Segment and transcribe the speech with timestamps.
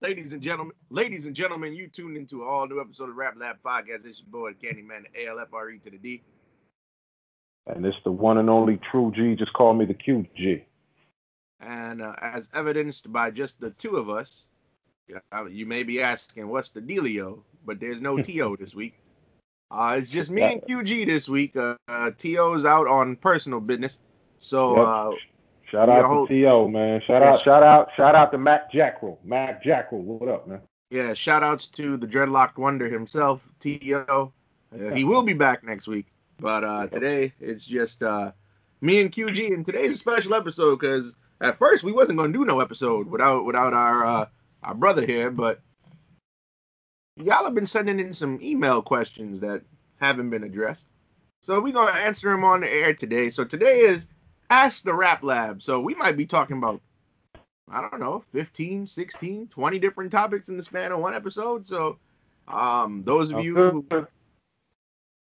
[0.00, 3.34] Ladies and gentlemen, ladies and gentlemen, you tuned into an all new episode of Rap
[3.36, 4.06] Lab Podcast.
[4.06, 6.22] It's your boy Candyman, the ALFRE to the D.
[7.66, 9.34] And it's the one and only True G.
[9.34, 10.62] Just call me the QG.
[11.60, 14.46] And uh, as evidenced by just the two of us,
[15.34, 17.40] uh, you may be asking, what's the dealio?
[17.66, 18.94] But there's no TO this week.
[19.68, 21.56] Uh, it's just me and QG this week.
[21.56, 23.98] Uh, uh, TO's out on personal business.
[24.38, 25.18] So Yep.
[25.70, 27.00] Shout out to T.O., man.
[27.06, 27.32] Shout Yeah.
[27.34, 29.18] out, shout out, shout out to Mac Jackrell.
[29.24, 30.60] Mac Jackrell, what up, man?
[30.90, 33.94] yeah, shout outs to the dreadlocked wonder himself, TO.
[34.08, 36.06] Uh, he will be back next week.
[36.40, 38.32] But uh, today it's just uh,
[38.80, 42.44] me and QG, and today's a special episode because at first we wasn't gonna do
[42.44, 44.26] no episode without without our uh,
[44.62, 45.60] our brother here, but
[47.16, 49.62] y'all have been sending in some email questions that
[50.00, 50.86] haven't been addressed,
[51.42, 53.30] so we're gonna answer them on the air today.
[53.30, 54.06] So today is
[54.50, 55.62] Ask the Rap Lab.
[55.62, 56.80] So we might be talking about
[57.70, 61.68] I don't know 15, 16, 20 different topics in the span of one episode.
[61.68, 61.98] So
[62.46, 64.06] um, those of you who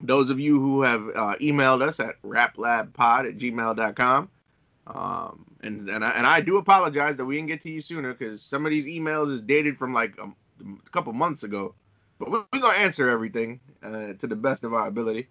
[0.02, 4.30] those of you who have uh, emailed us at raplabpod at gmail.com.
[4.88, 8.14] Um, and and I, and I do apologize that we didn't get to you sooner
[8.14, 11.76] because some of these emails is dated from like um, a couple months ago.
[12.17, 15.28] But we're going to answer everything uh, to the best of our ability.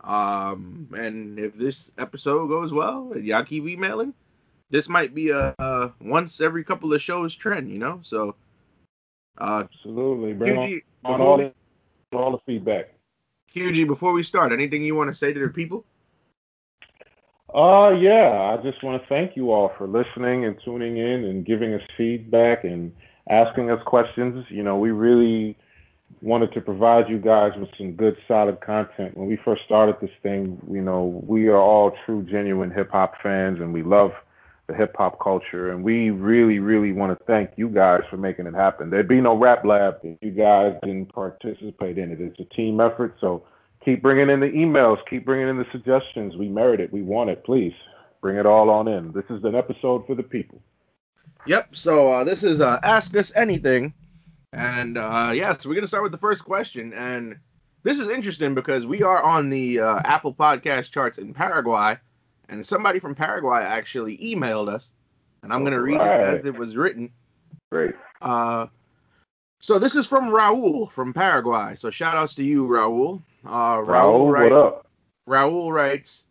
[0.00, 4.12] Um, and if this episode goes well, y'all keep emailing,
[4.70, 8.00] this might be a, a once every couple of shows trend, you know?
[8.02, 8.34] So,
[9.38, 10.32] uh, Absolutely.
[10.34, 12.94] Bring on, QG, on before all, we the, all the feedback.
[13.54, 15.84] QG, before we start, anything you want to say to the people?
[17.54, 21.46] Uh, yeah, I just want to thank you all for listening and tuning in and
[21.46, 22.92] giving us feedback and
[23.30, 24.44] asking us questions.
[24.48, 25.56] You know, we really
[26.20, 29.16] wanted to provide you guys with some good, solid content.
[29.16, 33.14] When we first started this thing, you know, we are all true, genuine hip hop
[33.22, 34.12] fans and we love
[34.66, 35.70] the hip hop culture.
[35.70, 38.90] And we really, really want to thank you guys for making it happen.
[38.90, 42.20] There'd be no rap lab if you guys didn't participate in it.
[42.20, 43.16] It's a team effort.
[43.20, 43.44] So,
[43.84, 46.36] keep bringing in the emails, keep bringing in the suggestions.
[46.36, 46.92] We merit it.
[46.92, 47.44] We want it.
[47.44, 47.74] Please
[48.20, 49.12] bring it all on in.
[49.12, 50.62] This is an episode for the people.
[51.46, 51.76] Yep.
[51.76, 53.92] So uh, this is uh, Ask Us Anything,
[54.54, 57.36] and uh, yeah, so we're gonna start with the first question, and
[57.82, 61.98] this is interesting because we are on the uh, Apple Podcast charts in Paraguay,
[62.48, 64.88] and somebody from Paraguay actually emailed us,
[65.42, 67.10] and I'm gonna read it as it was written.
[67.72, 67.94] Great.
[68.22, 68.68] Uh,
[69.60, 71.74] so this is from Raul from Paraguay.
[71.76, 73.22] So shout outs to you, Raul.
[73.44, 74.86] Uh, Raul, Raul, writes, what up?
[75.28, 76.24] Raul writes,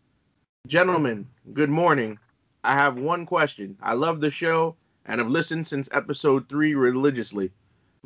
[0.66, 2.18] Gentlemen, good morning.
[2.62, 3.76] I have one question.
[3.82, 7.50] I love the show and have listened since episode three religiously.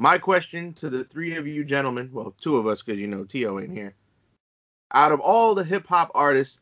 [0.00, 3.24] My question to the three of you gentlemen, well, two of us because you know
[3.24, 3.96] Tio ain't here.
[4.94, 6.60] Out of all the hip hop artists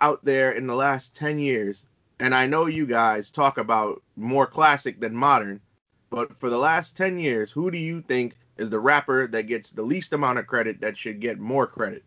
[0.00, 1.82] out there in the last 10 years,
[2.18, 5.60] and I know you guys talk about more classic than modern,
[6.08, 9.70] but for the last 10 years, who do you think is the rapper that gets
[9.70, 12.04] the least amount of credit that should get more credit?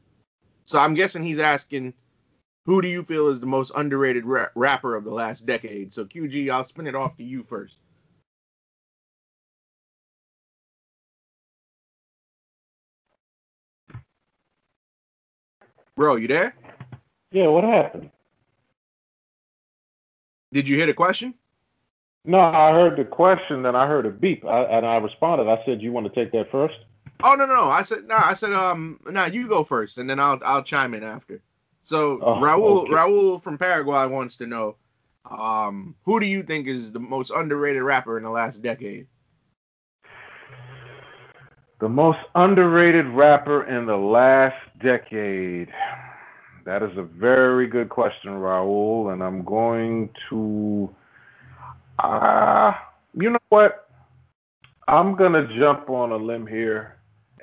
[0.66, 1.94] So I'm guessing he's asking,
[2.66, 5.94] who do you feel is the most underrated ra- rapper of the last decade?
[5.94, 7.76] So QG, I'll spin it off to you first.
[16.02, 16.56] Bro, you there?
[17.32, 18.10] Yeah, what happened?
[20.52, 21.36] Did you hear the question?
[22.26, 25.48] No, I heard the question, then I heard a beep, I, and I responded.
[25.48, 26.74] I said, "You want to take that first?
[27.24, 27.70] Oh no no, no.
[27.70, 30.96] I said no, I said um no, you go first and then I'll I'll chime
[30.96, 31.40] in after.
[31.84, 32.94] So Oh, Raul okay.
[32.94, 34.78] Raul from Paraguay wants to know
[35.30, 39.06] um who do you think is the most underrated rapper in the last decade?
[41.80, 45.70] The most underrated rapper in the last decade.
[46.66, 50.90] That is a very good question, Raul, and I'm going to.
[52.00, 52.74] Uh,
[53.14, 53.90] you know what?
[54.88, 56.98] I'm gonna jump on a limb here,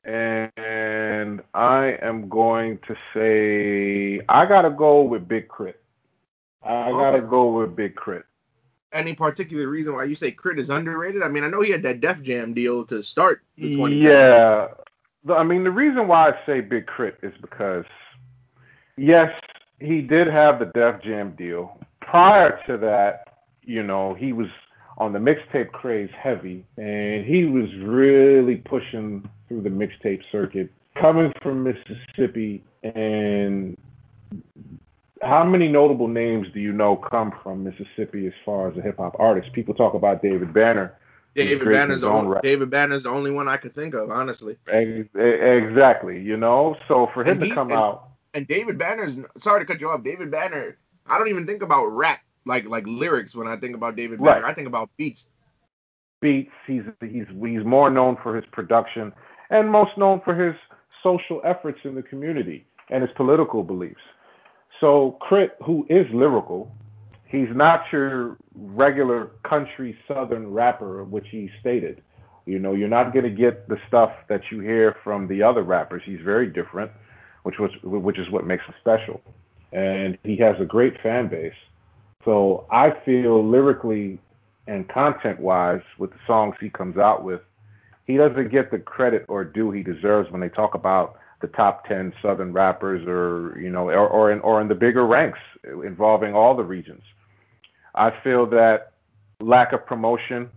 [0.04, 5.80] and I am going to say I gotta go with Big Crit.
[6.62, 7.26] I gotta Okay.
[7.26, 8.24] go with Big Crit.
[8.92, 10.60] Any particular reason why you say K.R.I.T.
[10.62, 11.22] is underrated?
[11.22, 13.96] I mean, I know he had that Def Jam deal to start the 20.
[13.96, 14.68] Yeah.
[15.30, 17.26] I mean, the reason why I say Big K.R.I.T.
[17.26, 17.84] is because,
[18.96, 19.30] yes,
[19.80, 21.78] he did have the Def Jam deal.
[22.00, 24.48] Prior to that, you know, he was
[24.96, 30.70] on the mixtape craze heavy, and he was really pushing through the mixtape circuit.
[31.00, 33.76] Coming from Mississippi, and
[35.22, 38.96] how many notable names do you know come from Mississippi as far as a hip
[38.96, 39.52] hop artist?
[39.52, 40.96] People talk about David Banner.
[41.34, 42.42] David Banner's the only, right.
[42.42, 44.56] David Banner's the only one I could think of, honestly.
[44.66, 46.76] Exactly, you know.
[46.88, 49.80] So for him And to he- come and- out, And David Banner's sorry to cut
[49.80, 50.02] you off.
[50.04, 50.76] David Banner,
[51.06, 54.34] I don't even think about rap like like lyrics when I think about David Right.
[54.34, 54.46] Banner.
[54.46, 55.26] I think about beats.
[56.20, 56.50] beats.
[56.66, 59.12] He's he's he's more known for his production
[59.50, 60.54] and most known for his
[61.02, 64.00] social efforts in the community and his political beliefs.
[64.80, 66.70] So K.R.I.T., who is lyrical,
[67.28, 72.02] he's not your regular country southern rapper, which he stated.
[72.46, 75.62] You know, you're not going to get the stuff that you hear from the other
[75.62, 76.02] rappers.
[76.04, 76.90] He's very different,
[77.42, 79.20] which was which is what makes him special.
[79.72, 81.52] And he has a great fan base.
[82.24, 84.18] So I feel lyrically
[84.66, 87.42] and content wise with the songs he comes out with,
[88.06, 91.86] he doesn't get the credit or due he deserves when they talk about the top
[91.86, 95.38] 10 southern rappers or you know or, or in or in the bigger ranks
[95.84, 97.02] involving all the regions
[97.98, 98.92] i feel that
[99.40, 100.48] lack of promotion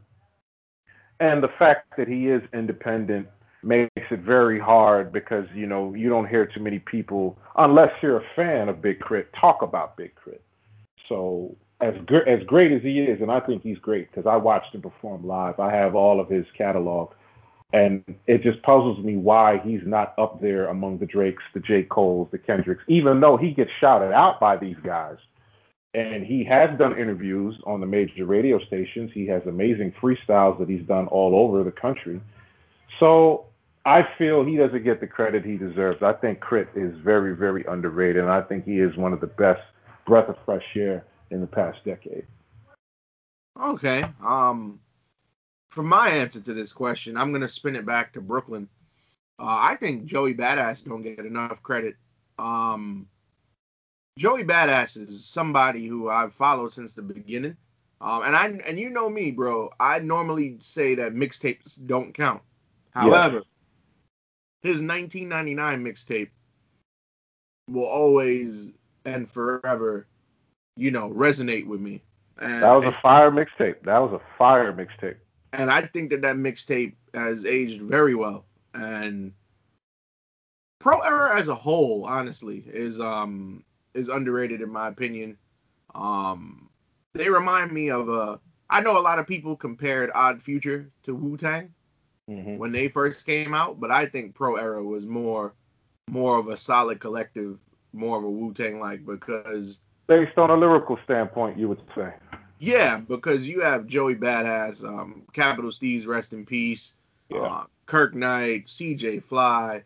[1.20, 3.28] and the fact that he is independent
[3.64, 8.18] makes it very hard because you know you don't hear too many people unless you're
[8.18, 9.28] a fan of big K.R.I.T.
[9.40, 10.42] talk about big K.R.I.T.
[11.08, 14.36] so as gr- as great as he is and i think he's great because i
[14.36, 17.12] watched him perform live i have all of his catalog
[17.74, 21.84] and it just puzzles me why he's not up there among the Drakes, the J.
[21.84, 25.18] Coles, the Kendricks, even though he gets shouted out by these guys.
[25.94, 29.12] And he has done interviews on the major radio stations.
[29.14, 32.22] He has amazing freestyles that he's done all over the country.
[33.00, 33.48] So
[33.86, 36.02] I feel he doesn't get the credit he deserves.
[36.04, 36.80] I think K.R.I.T.
[36.80, 39.62] is very, very underrated, and I think he is one of the best
[40.06, 42.26] breath of fresh air in the past decade.
[43.60, 44.06] Okay.
[44.24, 44.80] Um,
[45.70, 48.68] for my answer to this question, I'm gonna spin it back to Brooklyn.
[49.40, 51.96] Uh, I think Joey Badass don't get enough credit.
[52.38, 53.08] Um,
[54.18, 57.56] Joey Badass is somebody who I've followed since the beginning.
[58.02, 59.70] Um, and I and you know me, bro.
[59.80, 62.42] I normally say that mixtapes don't count.
[62.92, 63.46] However, yes.
[64.64, 66.30] his 1999 mixtape
[67.70, 68.72] will always
[69.06, 70.08] and forever,
[70.76, 72.02] you know, resonate with me.
[72.40, 73.84] And, that was a fire mixtape.
[73.84, 75.18] That was a fire mixtape
[75.54, 78.46] and I think that that mixtape has aged very well.
[78.74, 79.34] And
[80.80, 85.38] Pro Era as a whole, honestly, is um is underrated in my opinion.
[85.94, 86.70] Um,
[87.14, 88.14] they remind me of a.
[88.14, 88.38] Uh,
[88.70, 91.74] I know a lot of people compared Odd Future to Wu Tang
[92.30, 92.58] mm-hmm.
[92.58, 95.54] when they first came out, but I think Pro Era was more
[96.10, 97.58] more of a solid collective,
[97.94, 102.14] more of a Wu Tang like because based on a lyrical standpoint, you would say.
[102.60, 106.94] Yeah, because you have Joey Badass, um, Capital Steez, rest in peace,
[107.30, 107.40] yeah.
[107.40, 109.84] uh, Kirk Knight, CJ Fly,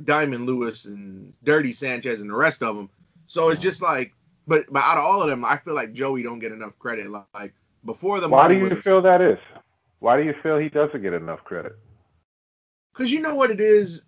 [0.00, 2.90] Dyemond Lewis, and Dirty Sanchez, and the rest of them.
[3.26, 4.12] So it's just like,
[4.46, 7.10] but but out of all of them, I feel like Joey don't get enough credit.
[7.10, 9.38] Like before the why do you feel a, that is?
[9.98, 11.72] Why do you feel he doesn't get enough credit?
[12.92, 14.02] Because you know what it is,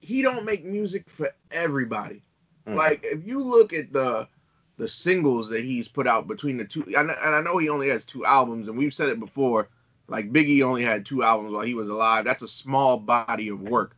[0.00, 2.22] he don't make music for everybody.
[2.66, 2.76] Mm.
[2.76, 4.28] Like if you look at the
[4.76, 6.84] the singles that he's put out between the two.
[6.96, 9.68] And, I know he only has two albums, and we've said it before.
[10.06, 12.24] Like Biggie only had two albums while he was alive.
[12.24, 13.96] That's a small body of work.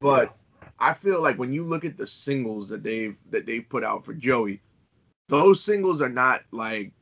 [0.00, 0.36] But
[0.78, 4.04] I feel like when you look at the singles that they've that they've put out
[4.04, 4.60] for Joey,
[5.28, 6.92] those singles are not like.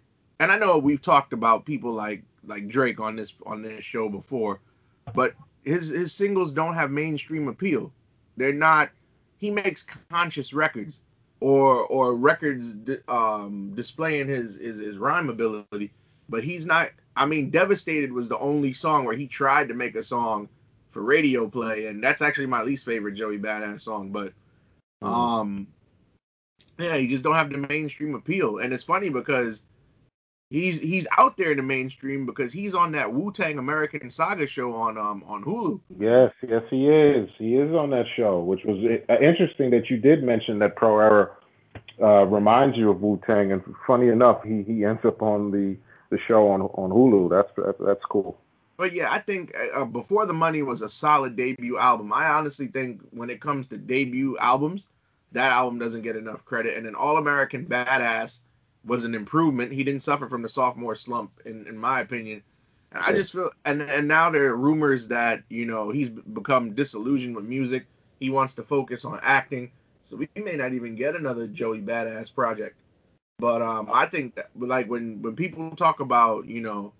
[0.40, 4.08] And I know we've talked about people like like Drake on this on this show
[4.08, 4.60] before,
[5.14, 5.34] but
[5.64, 7.92] his his singles don't have mainstream appeal.
[8.36, 8.90] They're not.
[9.38, 11.00] He makes conscious records
[11.40, 12.68] or or records
[13.08, 15.92] um, displaying his, his his rhyme ability,
[16.28, 16.90] but he's not.
[17.16, 20.48] I mean, "Devastated" was the only song where he tried to make a song
[20.92, 24.10] for radio play, and that's actually my least favorite Joey Badass song.
[24.10, 24.32] But
[25.02, 25.08] mm.
[25.08, 25.66] um,
[26.78, 29.62] yeah, he just don't have the mainstream appeal, and it's funny because
[30.50, 34.46] he's he's out there in the mainstream because he's on that Wu Tang American Saga
[34.46, 35.80] show on um on Hulu.
[35.98, 37.28] Yes, yes he is.
[37.38, 40.98] He is on that show, which was uh, interesting that you did mention that Pro
[40.98, 41.30] Era
[42.00, 45.76] uh, reminds you of Wu Tang, and funny enough, he he ends up on the
[46.10, 47.30] the show on on Hulu.
[47.30, 48.38] That's that's, that's cool.
[48.82, 52.12] But yeah, I think uh, uh, Before the Money was a solid debut album.
[52.12, 54.82] I honestly think when it comes to debut albums,
[55.30, 56.76] that album doesn't get enough credit.
[56.76, 58.40] And then All American Badass
[58.84, 59.70] was an improvement.
[59.70, 62.42] He didn't suffer from the sophomore slump, in, in my opinion.
[62.90, 66.74] And I just feel, and and now there are rumors that you know he's become
[66.74, 67.86] disillusioned with music.
[68.18, 69.70] He wants to focus on acting,
[70.02, 72.74] so we may not even get another Joey Badass project.
[73.38, 76.92] But um, I think that like when when people talk about you know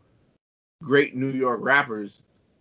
[0.82, 2.18] great New York rappers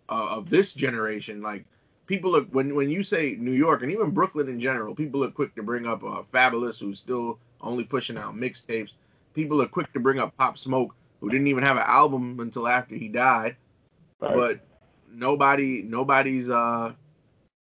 [0.09, 1.65] uh, of this generation, like
[2.05, 5.31] people look when when you say New York and even Brooklyn in general, people are
[5.31, 8.91] quick to bring up uh, Fabolous, who's still only pushing out mixtapes
[9.33, 12.67] people are quick to bring up Pop Smoke, who didn't even have an album until
[12.67, 13.55] after he died.
[14.19, 14.35] Right.
[14.35, 14.59] But
[15.11, 16.93] nobody, nobody's, uh,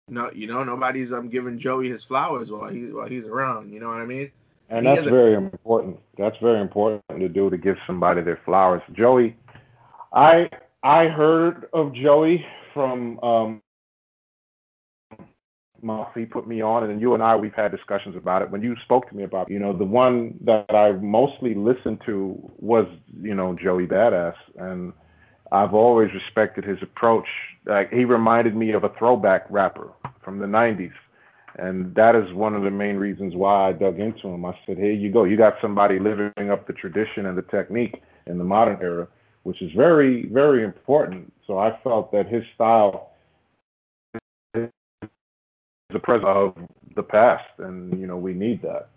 [0.10, 3.72] no, you know, nobody's um giving Joey his flowers while he while he's around.
[3.72, 4.32] You know what I mean?
[4.70, 6.00] And he that's very important.
[6.18, 8.82] That's very important to do to give somebody their flowers.
[8.94, 9.36] Joey,
[10.18, 10.50] I
[10.82, 12.44] I heard of Joey
[12.74, 13.62] from um,
[15.84, 18.50] Mossy put me on, and you and I we've had discussions about it.
[18.50, 22.36] When you spoke to me about, you know, the one that I mostly listened to
[22.58, 22.88] was,
[23.22, 24.92] you know, Joey Badass, and
[25.52, 27.28] I've always respected his approach.
[27.68, 29.92] Like he reminded me of a throwback rapper
[30.26, 30.94] from the '90s,
[31.60, 34.46] and that is one of the main reasons why I dug into him.
[34.46, 35.26] I said, "Here you go.
[35.26, 39.08] You got somebody living up the tradition and the technique in the modern era,
[39.48, 43.12] which is very, very important." So I felt that his style
[44.54, 44.70] is
[45.90, 46.56] the present of
[46.96, 48.90] the past, and you know we need that.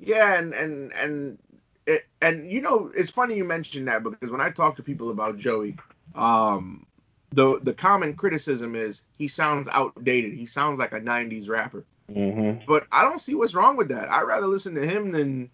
[0.00, 1.38] Yeah, and and and
[1.86, 5.10] it, and you know it's funny you mentioned that because when I talk to people
[5.10, 5.76] about Joey,
[6.16, 6.84] um,
[7.30, 10.34] the the common criticism is he sounds outdated.
[10.34, 11.84] He sounds like a '90s rapper.
[12.10, 12.64] Mm-hmm.
[12.66, 14.10] But I don't see what's wrong with that.
[14.10, 15.48] I'd rather listen to him than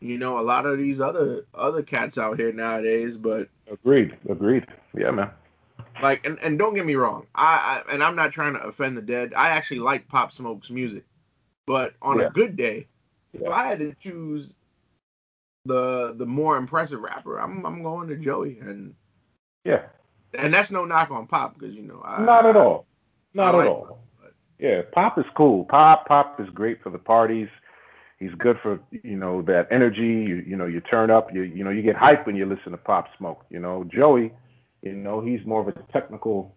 [0.00, 3.16] you know a lot of these other other cats out here nowadays.
[3.16, 4.66] But agreed, agreed.
[4.96, 5.30] Yeah, man.
[6.00, 8.96] Like, and, and don't get me wrong, I, I and I'm not trying to offend
[8.96, 9.34] the dead.
[9.36, 11.04] I actually like Pop Smoke's music,
[11.66, 12.26] but on Yeah.
[12.26, 12.88] a good day,
[13.34, 14.52] if I had to choose
[15.66, 18.94] the the more impressive rapper, I'm I'm going to Joey, and
[19.64, 19.82] Yeah,
[20.34, 22.86] and that's no knock on Pop because you know I, not at all,
[23.34, 23.86] not at all.
[23.86, 25.64] Pop, Yeah, pop is cool.
[25.66, 27.48] Pop, pop is great for the parties.
[28.20, 30.02] He's good for you know that energy.
[30.02, 31.34] You you know you turn up.
[31.34, 33.46] You you know you get hyped when you listen to Pop Smoke.
[33.50, 34.32] You know Joey,
[34.82, 36.54] you know he's more of a technical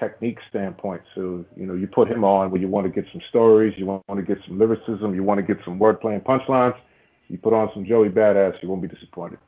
[0.00, 1.02] technique standpoint.
[1.14, 3.86] So you know you put him on when you want to get some stories, you
[3.86, 6.76] want to get some lyricism, you want to get some wordplay and punchlines.
[7.28, 9.38] You put on some Joey Badass, you won't be disappointed.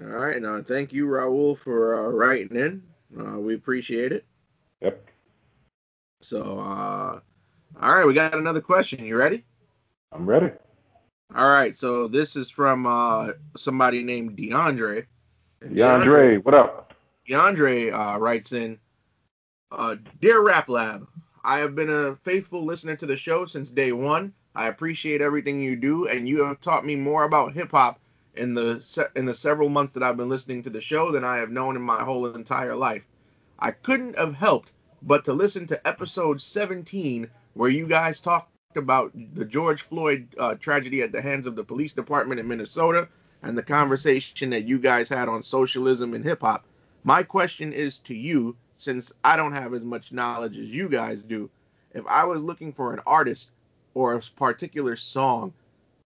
[0.00, 2.82] All right, now thank you Raul for uh, writing in.
[3.18, 4.24] Uh, we appreciate it.
[4.80, 5.06] Yep,
[6.22, 7.20] So, uh,
[7.80, 9.04] all right, we got another question.
[9.04, 9.44] You ready?
[10.12, 10.50] I'm ready.
[11.34, 15.06] All right, so this is from uh, somebody named DeAndre.
[15.62, 16.92] And DeAndre, what up?
[17.28, 18.78] DeAndre uh, writes in,
[19.70, 21.08] uh, Dear Rap Lab,
[21.44, 24.34] I have been a faithful listener to the show since day one.
[24.54, 27.98] I appreciate everything you do, and you have taught me more about hip hop
[28.34, 31.24] in the se- in the several months that I've been listening to the show than
[31.24, 33.02] I have known in my whole entire life.
[33.58, 34.70] I couldn't have helped
[35.02, 40.54] but to listen to episode 17 where you guys talked about the George Floyd uh,
[40.54, 43.08] tragedy at the hands of the police department in Minnesota
[43.42, 46.64] and the conversation that you guys had on socialism and hip hop.
[47.04, 51.22] My question is to you, since I don't have as much knowledge as you guys
[51.22, 51.50] do.
[51.92, 53.50] If I was looking for an artist
[53.94, 55.52] or a particular song,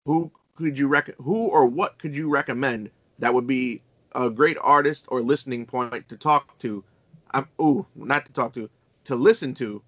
[0.06, 3.82] who could you rec- who or what could you recommend that would be
[4.14, 6.84] a great artist or listening point to talk to?
[7.32, 8.70] Um, ooh, not to talk to,
[9.04, 9.82] to listen to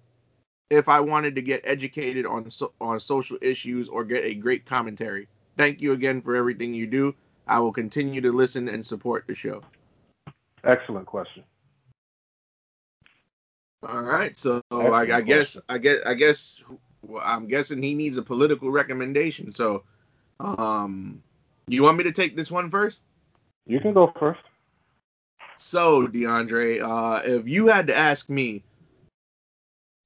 [0.69, 4.65] if I wanted to get educated on so, on social issues or get a great
[4.65, 5.27] commentary.
[5.55, 7.15] Thank you again for everything you do.
[7.47, 9.61] I will continue to listen and support the show.
[10.63, 11.43] Excellent question.
[13.83, 15.57] All right, so I, I guess.
[15.69, 16.63] I guess I guess
[17.03, 19.53] well, I'm guessing he needs a political recommendation.
[19.53, 19.83] So,
[20.39, 21.21] um,
[21.67, 22.99] you want me to take this one first?
[23.65, 24.41] You can go first.
[25.57, 28.63] So, DeAndre, uh, if you had to ask me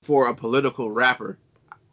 [0.03, 1.37] for a political rapper,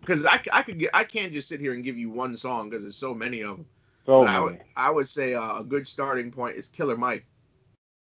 [0.00, 2.70] because I, I could get I can't just sit here and give you one song
[2.70, 3.66] because there's so many of them.
[4.06, 7.26] So but I would I would say uh, a good starting point is Killer Mike.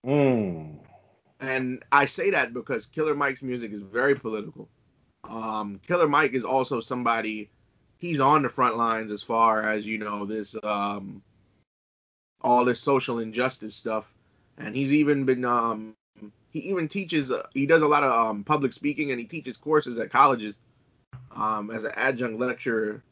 [0.05, 0.79] Mm.
[1.41, 4.69] And I say that because Killer Mike's music is very political.
[5.25, 7.51] Um, Killer Mike is also somebody
[7.99, 11.23] he's on the front lines as far as you know this um,
[12.41, 14.13] all this social injustice stuff,
[14.59, 15.45] and he's even been
[16.25, 19.26] um, he even teaches uh, he does a lot of um, public speaking and he
[19.26, 20.57] teaches courses at colleges
[21.35, 23.02] um, as an adjunct lecturer,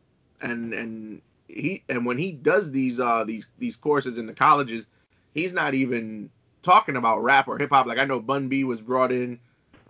[0.41, 4.85] and and he and when he does these uh these these courses in the colleges,
[5.35, 6.31] he's not even
[6.63, 7.87] talking about rap or hip hop.
[7.87, 9.39] Like I know Bun B was brought in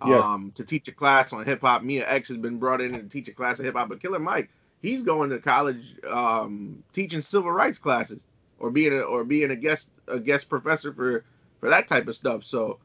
[0.00, 1.82] um to teach a class on hip hop.
[1.82, 4.18] Mia X has been brought in to teach a class of hip hop, but Killer
[4.18, 4.48] Mike,
[4.80, 8.20] he's going to college um teaching civil rights classes
[8.58, 11.24] or being a or being a guest a guest professor for
[11.60, 12.44] for that type of stuff.
[12.44, 12.78] So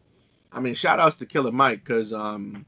[0.51, 2.65] I mean, shout outs to Killer Mike because um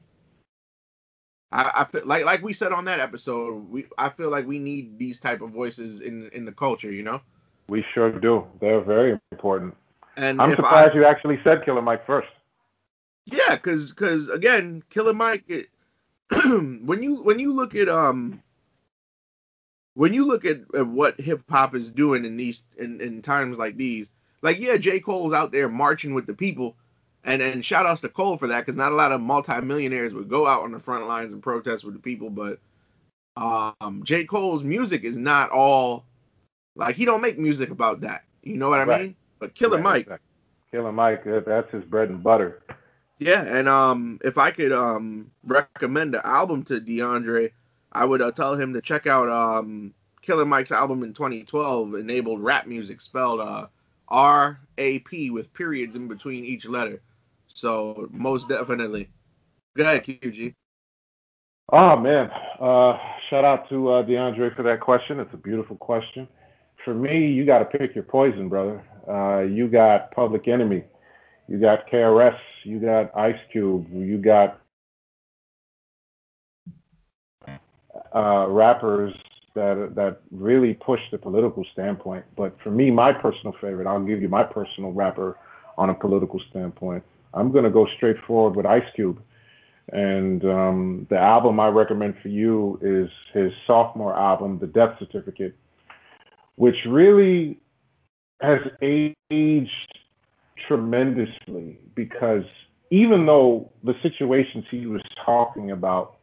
[1.51, 4.59] I, I feel like like we said on that episode, we I feel like we
[4.59, 7.21] need these type of voices in in the culture, you know.
[7.67, 8.45] We sure do.
[8.59, 9.75] They're very important.
[10.15, 12.27] And I'm surprised I, you actually said Killer Mike first.
[13.25, 15.69] yeah, because because again, Killer Mike, it,
[16.83, 18.41] when you when you look at um
[19.95, 23.57] when you look at, at what hip hop is doing in these in, in times
[23.57, 24.09] like these,
[24.41, 26.75] like yeah, J Cole's out there marching with the people,
[27.23, 30.29] and and shout outs to Cole for that because not a lot of multimillionaires would
[30.29, 32.59] go out on the front lines and protest with the people, but
[33.37, 36.05] um J Cole's music is not all
[36.75, 39.01] like he don't make music about that, you know what I Right.
[39.01, 39.15] mean?
[39.39, 40.27] But Killer Right, Mike, exactly.
[40.71, 42.63] Killer Mike, that's his bread and butter.
[43.19, 47.51] Yeah, and um, if I could um recommend an album to DeAndre,
[47.91, 52.41] I would uh, tell him to check out um Killer Mike's album in 2012, enabled
[52.41, 53.67] rap music, spelled uh
[54.07, 57.01] R A P with periods in between each letter.
[57.59, 59.09] So most definitely.
[59.75, 60.55] Go ahead, QG.
[61.73, 62.97] Oh man, uh,
[63.29, 65.19] shout out to uh, DeAndre for that question.
[65.19, 66.25] It's a beautiful question.
[66.85, 68.81] For me, you got to pick your poison, brother.
[69.09, 70.85] Uh, you got Public Enemy,
[71.49, 74.61] you got KRS, you got Ice Cube, you got
[78.15, 79.13] uh, rappers
[79.55, 82.23] that that really push the political standpoint.
[82.37, 85.37] But for me, my personal favorite, I'll give you my personal rapper
[85.79, 87.03] on a political standpoint.
[87.33, 89.21] I'm gonna go straight forward with Ice Cube.
[89.91, 95.55] And um, the album I recommend for you is his sophomore album, The Death Certificate,
[96.55, 97.59] which really
[98.41, 99.71] has aged
[100.67, 102.43] tremendously because
[102.91, 106.17] even though the situations he was talking about,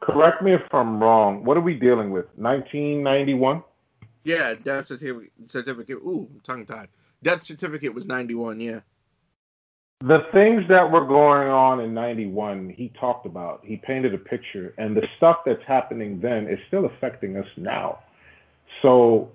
[0.00, 2.26] correct me if I'm wrong, what are we dealing with?
[2.36, 3.62] 1991?
[4.24, 5.32] Yeah, death certificate.
[5.46, 5.98] certificate.
[5.98, 6.88] Ooh, tongue tied.
[7.22, 8.60] Death certificate was 91.
[8.60, 8.80] Yeah.
[10.00, 13.62] The things that were going on in 91, he talked about.
[13.64, 18.00] He painted a picture, and the stuff that's happening then is still affecting us now.
[18.82, 19.32] So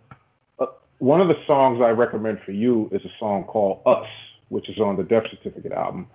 [0.60, 0.68] uh,
[1.00, 4.08] one of the songs I recommend for you is a song called Us,
[4.50, 6.08] which is on the Death Certificate album.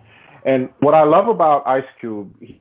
[0.45, 2.61] And what I love about Ice Cube, he,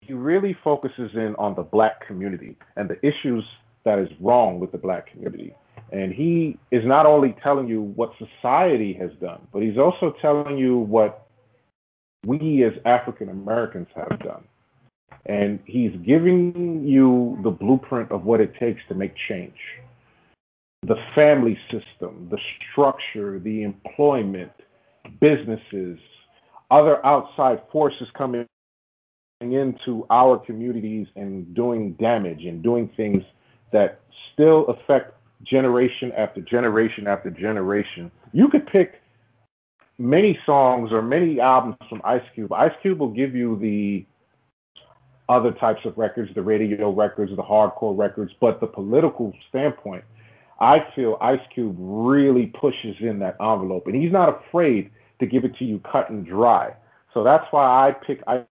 [0.00, 3.44] he really focuses in on the black community and the issues
[3.84, 5.54] that is wrong with the black community.
[5.92, 10.58] And he is not only telling you what society has done, but he's also telling
[10.58, 11.26] you what
[12.24, 14.44] we as African Americans have done.
[15.26, 19.58] And he's giving you the blueprint of what it takes to make change
[20.82, 22.38] the family system, the
[22.70, 24.52] structure, the employment,
[25.20, 25.98] businesses,
[26.70, 28.46] other outside forces coming
[29.40, 33.22] into our communities and doing damage and doing things
[33.72, 34.00] that
[34.32, 35.14] still affect
[35.48, 38.10] generation after generation after generation.
[38.32, 39.00] You could pick
[39.98, 42.52] many songs or many albums from Ice Cube.
[42.52, 44.04] Ice Cube will give you the
[45.28, 50.04] other types of records, the radio records, the hardcore records, but the political standpoint
[50.60, 55.44] I feel Ice Cube really pushes in that envelope, and he's not afraid to give
[55.44, 56.74] it to you cut and dry.
[57.12, 58.44] So that's why I pick Ice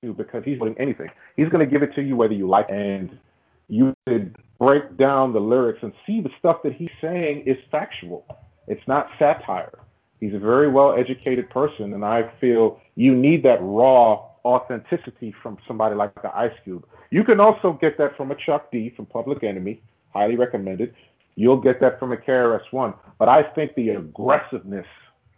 [0.00, 1.08] Cube because he's doing anything.
[1.36, 2.74] He's going to give it to you whether you like, it.
[2.74, 3.18] and
[3.68, 8.26] you could break down the lyrics and see the stuff that he's saying is factual.
[8.66, 9.78] It's not satire.
[10.20, 15.58] He's a very well educated person, and I feel you need that raw authenticity from
[15.66, 16.86] somebody like the Ice Cube.
[17.10, 19.80] You can also get that from a Chuck D from Public Enemy,
[20.12, 20.94] highly recommended.
[21.36, 22.94] You'll get that from a KRS-One.
[23.18, 24.86] But I think the aggressiveness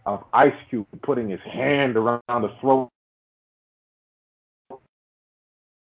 [0.07, 2.91] of Ice Cube putting his hand around the throat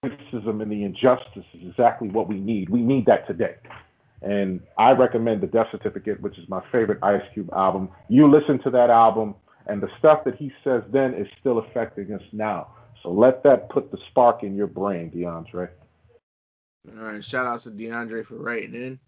[0.04, 2.70] racism and the injustice is exactly what we need.
[2.70, 3.56] We need that today.
[4.22, 7.90] And I recommend the Death Certificate, which is my favorite Ice Cube album.
[8.08, 9.36] You listen to that album,
[9.68, 12.68] and the stuff that he says then is still affecting us now.
[13.02, 15.70] So let that put the spark in your brain, DeAndre.
[16.98, 19.00] All right, shout out to DeAndre for writing in.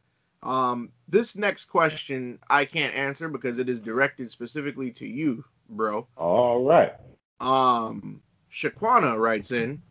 [0.43, 6.08] Um, this next question I can't answer because it is directed specifically to you, bro.
[6.17, 6.93] All right.
[7.39, 9.81] Um, Shaquana writes in,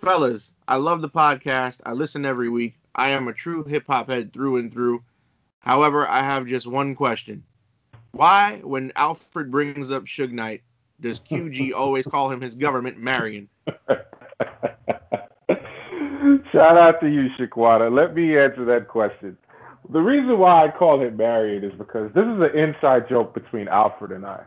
[0.00, 1.80] fellas, I love the podcast.
[1.84, 2.76] I listen every week.
[2.94, 5.02] I am a true hip hop head through and through.
[5.60, 7.44] However, I have just one question.
[8.12, 10.62] Why, when Alfred brings up Suge Knight,
[11.00, 13.48] does QG always call him his government Marion?
[16.52, 17.94] Shout out to you, Shaquana.
[17.94, 19.36] Let me answer that question.
[19.90, 23.68] The reason why I call him Marion is because this is an inside joke between
[23.68, 24.42] Alfred and I.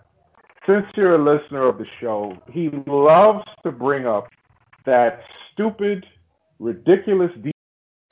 [0.65, 4.29] Since you're a listener of the show, he loves to bring up
[4.85, 5.21] that
[5.53, 6.05] stupid,
[6.59, 7.51] ridiculous D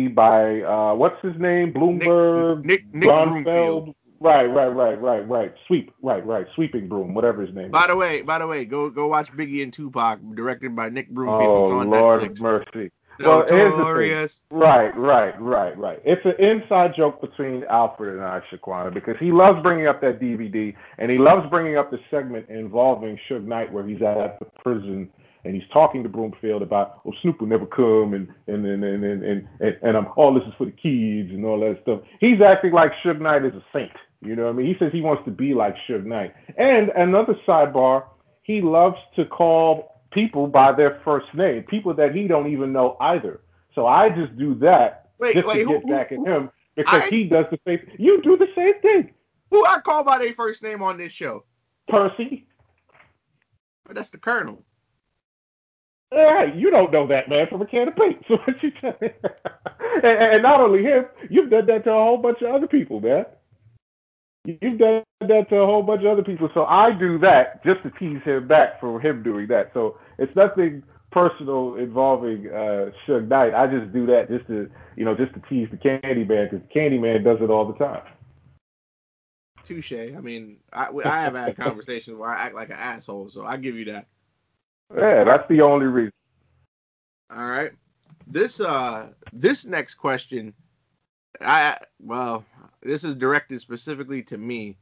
[0.10, 1.74] by uh, what's his name?
[1.74, 5.52] Bloomberg, Nick, Nick, Nick Right, right, right, right, right.
[5.66, 6.46] Sweep, right, right.
[6.54, 7.72] Sweeping broom, whatever his name.
[7.72, 7.88] By is.
[7.88, 11.72] the way, by the way, go go watch Biggie and Tupac, directed by Nick Broomfield.
[11.72, 12.40] Oh on Lord Netflix.
[12.40, 12.92] mercy.
[13.20, 14.44] Well, Notorious.
[14.52, 16.00] Right, right, right, right.
[16.06, 20.20] It's an inside joke between Alfred and I, Shaquana, because he loves bringing up that
[20.20, 24.46] DVD, and he loves bringing up the segment involving Suge Knight where he's at the
[24.64, 25.10] prison
[25.44, 29.04] and he's talking to Broomfield about, oh, Snoop will never come, and and and and
[29.04, 32.02] and and, and, and um, all this is for the kids and all that stuff.
[32.20, 33.92] He's acting like Suge Knight is a saint.
[34.22, 34.68] You know what I mean?
[34.68, 36.34] He says he wants to be like Suge Knight.
[36.58, 38.04] And another sidebar,
[38.44, 42.98] he loves to call people by their first name, people that he don't even know
[43.00, 43.42] either.
[43.74, 46.50] So I just do that wait, just wait, to get who, back who, at him
[46.76, 47.80] because I, he does the same.
[47.98, 49.14] You do the same thing.
[49.50, 51.46] Who I call by their first name on this show?
[51.88, 52.48] Percy.
[53.86, 54.64] But that's the Colonel.
[56.12, 58.24] Hey, you don't know that man from a can of paint.
[58.28, 59.10] So what you tell me?
[60.04, 63.00] and, and not only him, you've done that to a whole bunch of other people,
[63.00, 63.26] man.
[64.44, 66.50] You've done that to a whole bunch of other people.
[66.54, 69.72] So I do that just to tease him back for him doing that.
[69.74, 73.54] So it's nothing personal involving uh, Suge Knight.
[73.54, 77.24] I just do that just to, you know, just to tease the Candyman because Candyman
[77.24, 78.04] does it all the time.
[79.64, 79.94] Touche.
[79.94, 83.58] I mean, I, I have had conversations where I act like an asshole, so I
[83.58, 84.08] give you that.
[84.96, 86.14] Yeah, that's the only reason.
[87.30, 87.72] All right.
[88.28, 90.54] This uh this next question
[91.40, 92.46] I well,
[92.82, 94.78] this is directed specifically to me.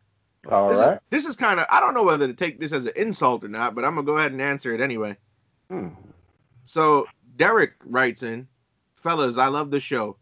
[0.50, 0.94] All this right.
[0.94, 3.44] Is, this is kind of I don't know whether to take this as an insult
[3.44, 5.18] or not, but I'm gonna go ahead and answer it anyway.
[5.70, 5.90] Hmm.
[6.66, 8.48] So Derek writes in,
[8.96, 10.18] fellas, I love the show.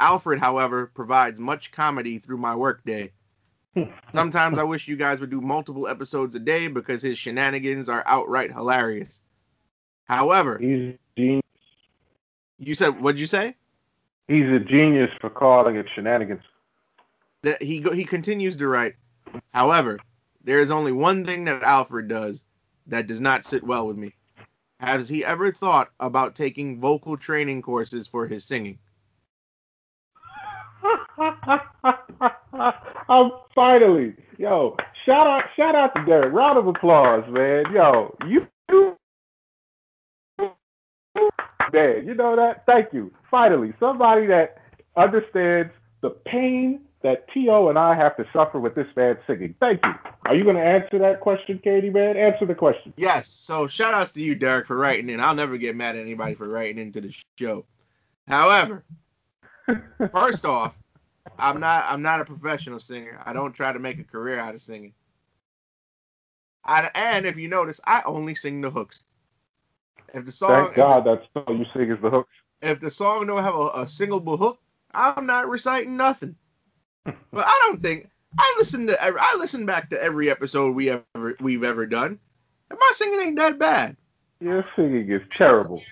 [0.00, 3.12] Alfred, however, provides much comedy through my workday.
[4.12, 8.02] Sometimes I wish you guys would do multiple episodes a day because his shenanigans are
[8.06, 9.20] outright hilarious.
[10.04, 11.42] However, He's a genius.
[12.58, 13.54] you said what'd you say?
[14.26, 16.42] He's a genius for calling it shenanigans.
[17.42, 18.94] That he go, he continues to write.
[19.52, 19.98] However,
[20.44, 22.42] there is only one thing that Alfred does
[22.86, 24.14] that does not sit well with me.
[24.80, 28.78] Has he ever thought about taking vocal training courses for his singing?
[33.08, 36.32] I'm finally, yo, shout out, shout out to Derek.
[36.32, 37.64] Round of applause, man.
[37.72, 38.46] Yo, you,
[41.72, 42.64] man, you know that?
[42.66, 43.12] Thank you.
[43.30, 44.58] Finally, somebody that
[44.96, 47.68] understands the pain that T.O.
[47.68, 49.54] and I have to suffer with this man singing.
[49.60, 49.94] Thank you.
[50.26, 52.16] Are you going to answer that question, Katie, man?
[52.16, 52.92] Answer the question.
[52.96, 53.28] Yes.
[53.28, 55.20] So shout outs to you, Derek, for writing in.
[55.20, 57.64] I'll never get mad at anybody for writing into the show.
[58.26, 58.84] However,
[60.12, 60.74] first off,
[61.38, 63.20] I'm not I'm not a professional singer.
[63.24, 64.94] I don't try to make a career out of singing.
[66.64, 69.02] I, and if you notice, I only sing the hooks.
[70.12, 72.32] If the song Thank God that's all you sing is the hooks.
[72.60, 74.60] if the song don't have a, a singable hook,
[74.92, 76.36] I'm not reciting nothing.
[77.04, 80.90] but I don't think I listen to every, I listen back to every episode we
[80.90, 82.18] ever we've ever done.
[82.70, 83.96] And my singing ain't that bad.
[84.40, 85.82] Your singing is terrible.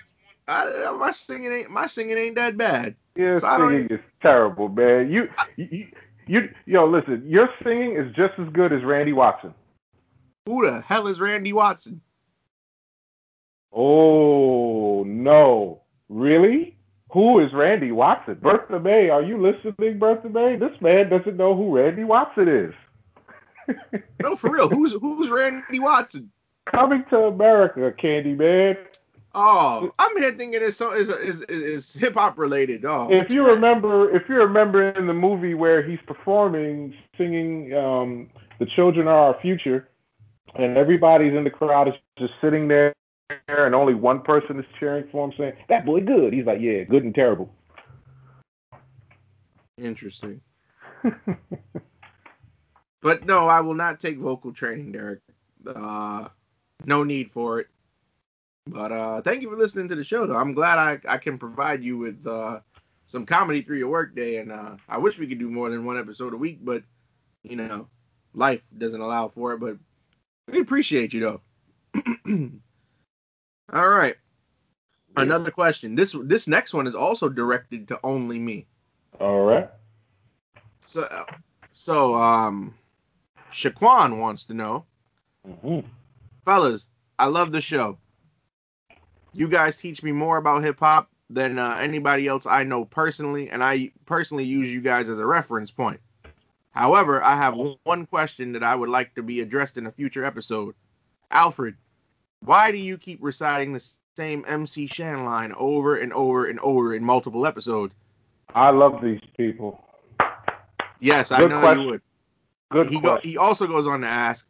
[0.47, 2.95] I, my singing ain't my singing ain't that bad.
[3.15, 5.11] Your So I singing is terrible, man.
[5.11, 5.87] You, you,
[6.25, 7.23] you, yo, listen.
[7.25, 9.53] Your singing is just as good as Randy Watson.
[10.45, 12.01] Who the hell is Randy Watson?
[13.73, 16.77] Oh no, really?
[17.11, 18.35] Who is Randy Watson?
[18.41, 20.55] Bertha May, are you listening, Bertha May?
[20.57, 22.73] This man doesn't know who Randy Watson is.
[24.21, 24.69] No, for real.
[24.69, 26.31] Who's who's Randy Watson?
[26.71, 28.77] Coming to America, Candy Man.
[29.39, 32.85] Oh, I'm here thinking it's so is is is hip hop related.
[32.85, 38.29] Oh, If you remember, if you remember in the movie where he's performing, singing um,
[38.57, 39.89] "The Children Are Our Future,"
[40.55, 42.95] and everybody's in the crowd is just sitting there,
[43.47, 46.83] and only one person is cheering for him, saying, "That boy good." He's like, "Yeah,
[46.83, 47.53] good and terrible."
[49.77, 50.41] interesting.
[53.01, 55.21] But no, I will not take vocal training, Derek.
[55.65, 56.27] Uh,
[56.85, 57.67] no need for it.
[58.69, 60.37] But uh, thank you for listening to the show, though.
[60.37, 62.59] I'm glad I, I can provide you with uh,
[63.05, 65.97] some comedy through your workday, and uh, I wish we could do more than one
[65.97, 66.83] episode a week, but
[67.43, 67.87] you know,
[68.33, 69.59] life doesn't allow for it.
[69.59, 69.77] But
[70.47, 71.41] we appreciate you, though.
[73.73, 74.15] All right.
[75.15, 75.95] Another question.
[75.95, 78.67] This this next one is also directed to only me.
[79.19, 79.69] All right.
[80.81, 81.25] So
[81.71, 82.75] so um,
[83.51, 84.85] Shaquan wants to know.
[85.63, 85.79] hmm
[86.47, 86.87] fellas,
[87.19, 87.97] I love the show.
[89.37, 93.51] You guys teach me more about hip hop than uh, anybody else I know personally,
[93.51, 95.99] and I personally use you guys as a reference point.
[96.71, 100.25] However, I have one question that I would like to be addressed in a future
[100.25, 100.73] episode.
[101.29, 101.75] Alfred,
[102.39, 106.95] why do you keep reciting the same MC Shan line over and over and over
[106.95, 107.93] in multiple episodes?
[108.55, 109.85] I love these people.
[110.99, 111.81] Yes, I know question.
[111.83, 112.01] you would.
[112.71, 113.29] Good he go, question.
[113.29, 114.47] he also goes on to ask,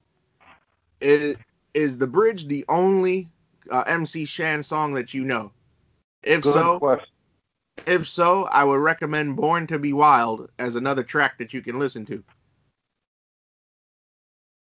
[1.02, 1.36] is,
[1.74, 3.28] is the bridge the only
[3.72, 5.52] uh, MC Shan song that you know?
[6.24, 7.08] If Good so, question.
[7.86, 11.80] if so, I would recommend Born to Be Wild as another track that you can
[11.80, 12.24] listen to.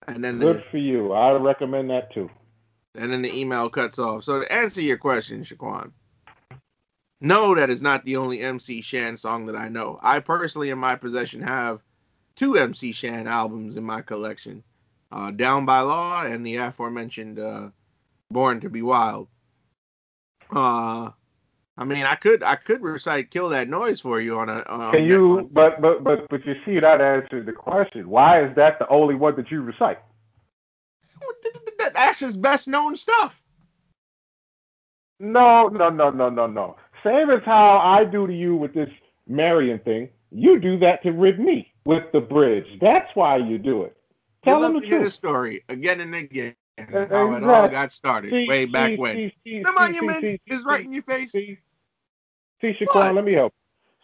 [0.08, 1.14] And then Good the, for you.
[1.14, 2.30] I would recommend that too.
[2.96, 4.24] and then the email cuts off.
[4.24, 5.92] So to answer your question, Shaquan,
[7.22, 9.98] no, that is not the only MC Shan song that I know.
[10.02, 11.82] I personally, in my possession, have
[12.36, 14.64] two MC Shan albums in my collection,
[15.12, 17.70] uh, Down by Law and the aforementioned uh,
[18.34, 19.28] Born to Be Wild.
[20.54, 21.12] Uh,
[21.78, 24.64] I mean, I could I could recite "Kill That Noise" for you on a.
[24.68, 25.50] Um, Can you?
[25.52, 28.10] But but but but you see that answered the question.
[28.10, 30.00] Why is that the only one that you recite?
[31.94, 33.42] That's his best known stuff.
[35.20, 36.76] No, no, no, no, no, no.
[37.04, 38.90] Same as how I do to you with this
[39.28, 40.10] Marion thing.
[40.32, 42.66] You do that to rid me with the bridge.
[42.82, 43.96] That's why you do it.
[44.44, 46.56] Tell you them the hear the story again and again.
[46.78, 49.32] Uh, How it all got started See, way back see, when.
[49.44, 51.32] see, The monument is right in your face.
[51.32, 51.58] See?
[52.64, 53.54] Shaquan, let me help.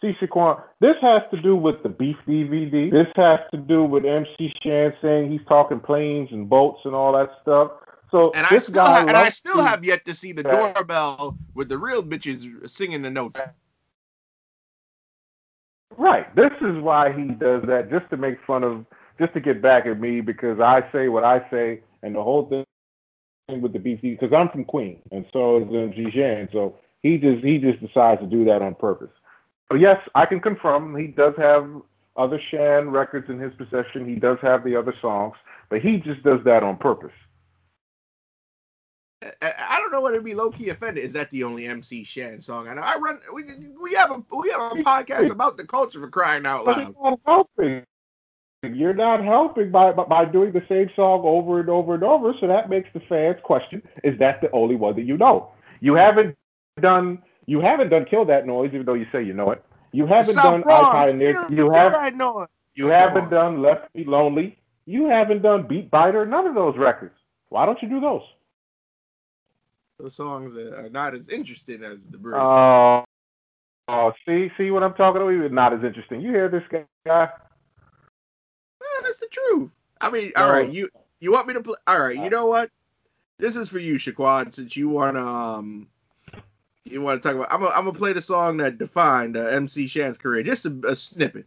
[0.00, 2.90] See, Shaquan, this has to do with the beef DVD.
[2.90, 7.12] This has to do with MC Shan saying he's talking planes and boats and all
[7.14, 7.72] that stuff.
[8.10, 10.74] So And I still guy ha- and I still have yet to see the that-
[10.76, 13.40] doorbell with the real bitches singing the notes.
[15.96, 16.34] Right.
[16.36, 18.86] This is why he does that, just to make fun of,
[19.18, 22.48] just to get back at me because I say what I say, and the whole
[22.48, 22.64] thing
[23.60, 26.48] with the BC, because I'm from Queens, and so is MC Shan.
[26.52, 29.10] So he just he just decides to do that on purpose.
[29.70, 31.68] So yes, I can confirm he does have
[32.16, 34.08] other Shan records in his possession.
[34.08, 35.34] He does have the other songs,
[35.68, 37.12] but he just does that on purpose.
[39.42, 41.04] I, don't know whether to be low key offended.
[41.04, 42.80] Is that the only MC Shan song I know?
[42.80, 43.20] I run.
[43.34, 43.44] We,
[43.80, 46.78] we have a we have a podcast about the culture for crying out loud.
[46.78, 47.84] you're not helping.
[48.62, 52.34] You're not helping by by- by doing the same song over and over and over.
[52.40, 55.48] So that makes the fans question: Is that the only one that you know?
[55.80, 56.36] You haven't
[56.80, 59.64] done you haven't done "Kill That Noise," even though you say you know it.
[59.92, 62.50] You haven't South done "I Bronx, Pioneered." still- You have I know it.
[62.74, 67.14] you haven't done "Left Me Lonely." You haven't done "Beat Biter." None of those records.
[67.48, 68.22] Why don't you do those?
[69.98, 72.36] Those songs are not as interesting as the bridge.
[72.38, 73.04] Oh,
[73.88, 75.32] oh, see, see what I'm talking about?
[75.32, 76.20] It's not as interesting.
[76.20, 76.62] You hear this
[77.06, 77.30] guy?
[79.30, 79.70] Truth.
[80.00, 80.44] I mean, No.
[80.44, 80.88] all right, you
[81.20, 81.76] you want me to play?
[81.86, 82.70] All right, you know what?
[83.38, 85.88] This is for you, Shaquan, since you want to um
[86.84, 87.52] you want to talk about.
[87.52, 90.80] I'm gonna I'm gonna play the song that defined uh, MC Shan's career, just a,
[90.86, 91.46] a snippet.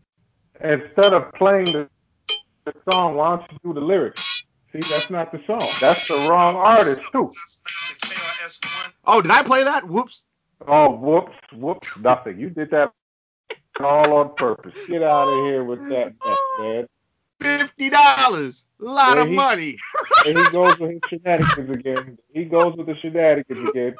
[0.61, 1.89] Instead of playing the,
[2.65, 4.45] the song, why don't you do the lyrics?
[4.71, 5.59] See, that's not the song.
[5.81, 7.29] That's the wrong artist too.
[9.05, 9.87] Oh, did I play that?
[9.87, 10.23] Whoops.
[10.67, 12.39] Oh, whoops, whoops, nothing.
[12.39, 12.93] You did that
[13.79, 14.73] all on purpose.
[14.87, 16.87] Get out of here with that mess, man.
[17.43, 19.77] Fifty dollars, a lot There of he- money.
[20.25, 22.17] And he goes with his shenanigans again.
[22.33, 23.95] He goes with the shenanigans again.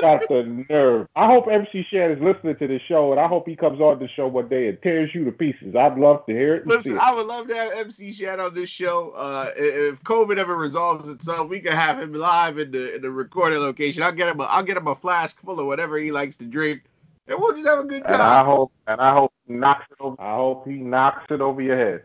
[0.00, 1.08] Got the nerve.
[1.16, 3.98] I hope MC Shan is listening to this show, and I hope he comes on
[3.98, 5.74] the show one day and tears you to pieces.
[5.74, 6.98] I'd love to hear it and Listen, it.
[6.98, 9.12] I would love to have MC Shan on this show.
[9.16, 13.10] Uh, if COVID ever resolves itself, we can have him live in the in the
[13.10, 14.02] recording location.
[14.02, 16.44] I'll get him a I'll get him a flask full of whatever he likes to
[16.44, 16.82] drink,
[17.26, 18.12] and we'll just have a good time.
[18.14, 20.16] And I hope, and I hope he knocks it over.
[20.20, 22.02] I hope he knocks it over your head.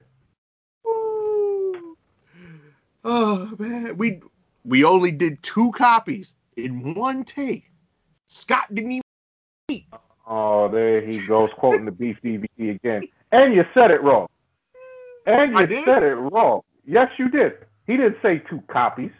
[3.03, 4.21] Oh man, we
[4.63, 7.71] we only did two copies in one take.
[8.27, 9.01] Scott didn't even.
[9.69, 9.85] eat.
[10.27, 13.03] Oh, there he goes quoting the beef DVD again.
[13.31, 14.27] And you said it wrong.
[15.25, 15.85] And you did?
[15.85, 16.61] said it wrong.
[16.85, 17.53] Yes, you did.
[17.87, 19.11] He didn't say two copies.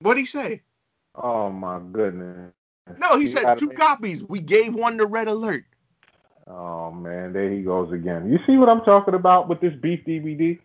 [0.00, 0.62] What'd he say?
[1.14, 2.52] Oh my goodness.
[2.98, 4.24] No, he You said two copies.
[4.24, 5.64] We gave one to Red Alert.
[6.46, 8.30] Oh man, there he goes again.
[8.30, 10.58] You see what I'm talking about with this beef DVD?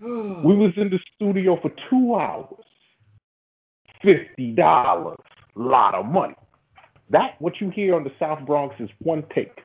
[0.00, 2.64] We was in the studio for two hours.
[4.02, 5.18] Fifty dollars.
[5.54, 6.34] Lot of money.
[7.10, 9.62] That what you hear on the South Bronx is one take.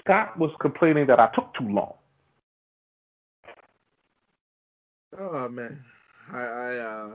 [0.00, 1.94] Scott was complaining that I took too long.
[5.18, 5.84] Oh man,
[6.32, 7.14] I I uh,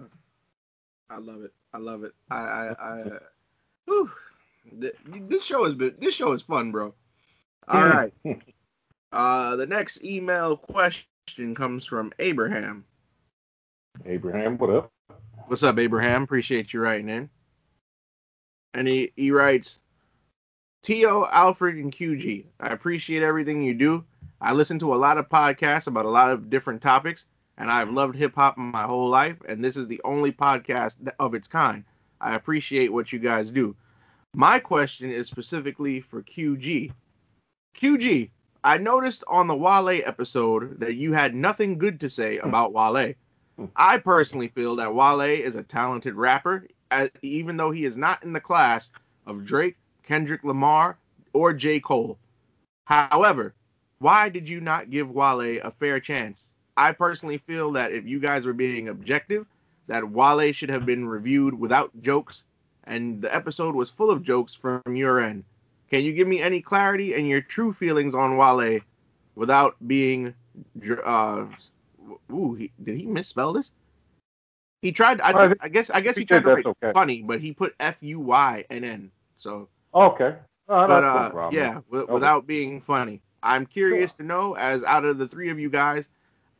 [1.10, 1.54] I love it.
[1.74, 2.14] I love it.
[2.32, 3.20] I I, I uh,
[3.86, 4.10] whew.
[4.72, 6.94] This show has been this show is fun, bro.
[7.68, 8.14] All right.
[9.14, 11.08] Uh, the next email question
[11.56, 12.86] comes from Abraham.
[14.06, 14.92] Abraham, what up?
[15.48, 16.24] What's up, Abraham?
[16.24, 17.30] Appreciate you writing in.
[18.74, 19.80] And he, he writes,
[20.84, 24.04] T.O., Alfred, and QG, I appreciate everything you do.
[24.40, 27.26] I listen to a lot of podcasts about a lot of different topics,
[27.58, 31.34] and I've loved hip hop my whole life, and this is the only podcast of
[31.34, 31.84] its kind.
[32.22, 33.76] I appreciate what you guys do.
[34.34, 36.92] My question is specifically for QG.
[37.76, 38.30] QG,
[38.68, 42.50] I noticed on the Wale episode that you had nothing good to say hmm.
[42.50, 43.14] about Wale.
[43.56, 43.66] Hmm.
[43.78, 46.68] I personally feel that Wale is a talented rapper,
[47.22, 48.92] even though he is not in the class
[49.26, 50.98] of Drake, Kendrick Lamar,
[51.32, 51.80] or J.
[51.80, 52.20] Cole.
[52.84, 53.54] However,
[54.00, 56.52] why did you not give Wale a fair chance?
[56.76, 59.48] I personally feel that if you guys were being objective,
[59.88, 62.44] that Wale should have been reviewed without jokes,
[62.84, 65.46] and the episode was full of jokes from your end.
[65.90, 68.82] Can you give me any clarity and your true feelings on Wale
[69.36, 70.34] without being
[71.06, 71.46] uh,
[72.32, 73.72] Ooh, he, did he misspell this?
[74.82, 75.22] He tried.
[75.22, 75.90] I, Well, I guess.
[75.90, 76.94] I guess he he tried to write okay.
[76.94, 79.12] funny, but he put F U Y N N.
[79.38, 80.36] So Okay.
[80.70, 82.14] Oh, but that's no uh, yeah, w- Okay.
[82.14, 86.10] without being funny, I'm curious to know as out of the three of you guys,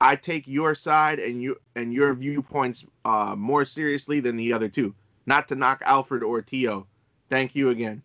[0.02, 4.70] I take your side and you and your viewpoints uh, more seriously than the other
[4.70, 4.96] two.
[5.26, 6.88] Not to knock Alfred or Tio.
[7.30, 8.04] Thank you again.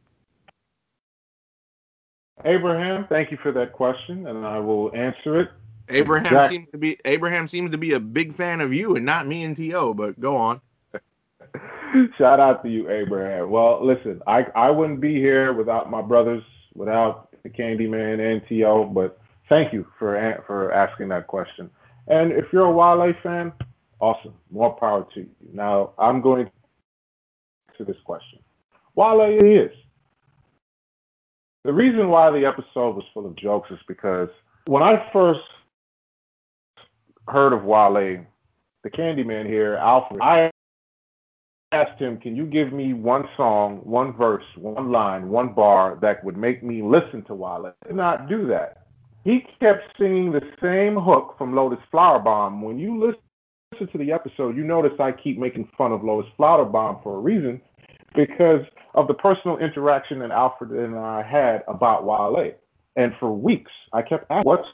[2.44, 5.50] Abraham, thank you for that question, and I will answer it.
[5.88, 9.04] Abraham Exact- seems to be Abraham seems to be a big fan of you and
[9.04, 9.94] not me and T.O.
[9.94, 10.60] But go on.
[12.18, 13.50] Shout out to you, Abraham.
[13.50, 16.42] Well, listen, I I wouldn't be here without my brothers,
[16.74, 18.90] without the Candyman and To.
[18.92, 21.70] But thank you for for asking that question.
[22.08, 23.52] And if you're a Wale fan,
[24.00, 25.28] awesome, more power to you.
[25.52, 26.50] Now I'm going
[27.76, 28.38] to this question.
[28.94, 29.70] Wale it is.
[31.64, 34.28] The reason why the episode was full of jokes is because
[34.66, 35.40] when I first
[37.28, 38.26] heard of Wale,
[38.82, 40.50] the Candyman here, Alfred, I
[41.70, 46.24] asked him, Can you give me one song, one verse, one line, one bar that
[46.24, 47.72] would make me listen to Wale?
[47.84, 48.86] He did not do that.
[49.24, 52.60] He kept singing the same hook from Lotus Flower Bomb.
[52.60, 56.64] When you listen to the episode, you notice I keep making fun of Lotus Flower
[56.64, 57.60] Bomb for a reason
[58.14, 62.52] because of the personal interaction that Alfred and I had about Wale.
[62.96, 64.64] And for weeks, I kept asking, What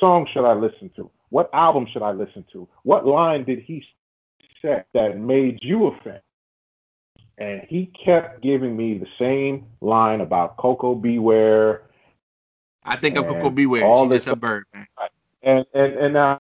[0.00, 1.10] song should I listen to?
[1.30, 2.68] What album should I listen to?
[2.84, 3.84] What line did he
[4.62, 6.20] say that made you a fan?
[7.36, 11.82] And he kept giving me the same line about Coco Beware.
[12.84, 13.84] I think of Coco Beware.
[13.84, 14.86] all this- a bird, man.
[15.42, 16.40] And and and now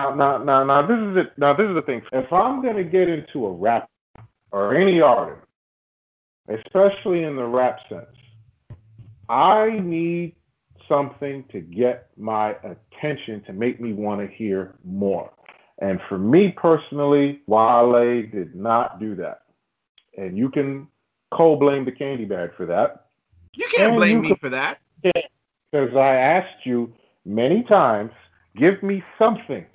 [0.00, 1.38] now now now, now this is it.
[1.38, 2.02] Now this is the thing.
[2.12, 3.88] If I'm gonna get into a rap
[4.54, 5.44] or any artist,
[6.48, 8.06] especially in the rap sense,
[9.28, 10.36] I need
[10.88, 15.32] something to get my attention to make me want to hear more.
[15.80, 19.40] And for me personally, Wale did not do that.
[20.16, 20.86] And you can
[21.32, 23.06] co blame the candy bag for that.
[23.54, 24.78] You can't And blame you me could- for that.
[25.02, 26.92] Because I asked you
[27.24, 28.12] many times,
[28.56, 29.66] give me something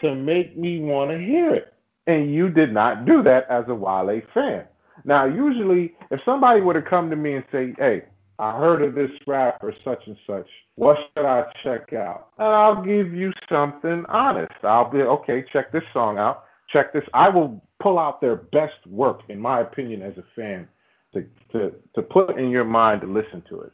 [0.00, 1.74] to make me want to hear it.
[2.10, 4.64] And you did not do that as a Wale fan.
[5.04, 8.02] Now, usually, if somebody were to come to me and say, hey,
[8.40, 12.30] I heard of this rapper, such and such, what should I check out?
[12.38, 14.52] And I'll give you something honest.
[14.64, 16.44] I'll be, okay, check this song out.
[16.72, 17.04] Check this.
[17.14, 20.66] I will pull out their best work, in my opinion, as a fan,
[21.14, 23.72] to, to, to put in your mind to listen to it.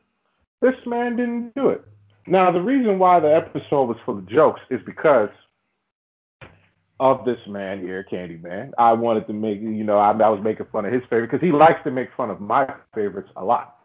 [0.61, 1.83] This man didn't do it.
[2.27, 5.31] Now, the reason why the episode was full of jokes is because
[6.99, 8.73] of this man here, Candyman.
[8.79, 11.45] I wanted to make, you know, I, I was making fun of his favorite because
[11.45, 13.79] he likes to make fun of my favorites a lot.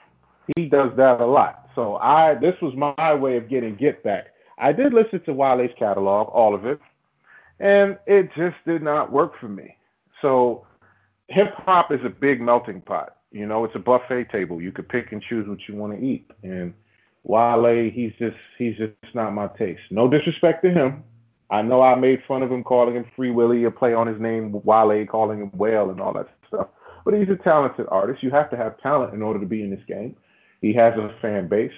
[0.55, 1.67] He does that a lot.
[1.75, 4.27] So I, this was my way of getting get back.
[4.57, 6.79] I did listen to Wale's catalog, all of it,
[7.59, 9.75] and it just did not work for me.
[10.21, 10.65] So
[11.27, 13.17] hip hop is a big melting pot.
[13.31, 14.61] You know, it's a buffet table.
[14.61, 16.29] You could pick and choose what you want to eat.
[16.43, 16.73] And
[17.23, 19.81] Wale, he's just he's just not my taste.
[19.89, 21.03] No disrespect to him.
[21.51, 24.19] I know I made fun of him calling him Free Willy, a play on his
[24.21, 26.69] name Wale, calling him Whale and all that stuff.
[27.03, 28.23] But he's a talented artist.
[28.23, 30.15] You have to have talent in order to be in this game.
[30.61, 31.71] He has a fan base,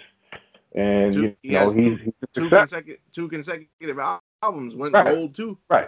[0.75, 3.97] and Two- you he know has he's, he's Two consecutive two consecutive
[4.43, 5.15] albums went Right.
[5.15, 5.57] gold too.
[5.69, 5.87] Right,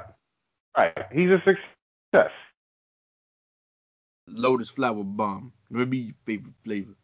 [0.78, 0.94] right.
[1.12, 2.32] He's a success.
[4.28, 5.52] Lotus Flower Bomb.
[5.70, 6.96] Me be your favorite flavor.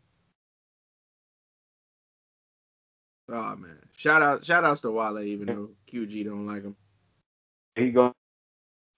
[3.30, 3.78] Oh man.
[4.02, 6.76] Shout out shout outs to Wale even though QG don't like him.
[7.76, 8.14] He goes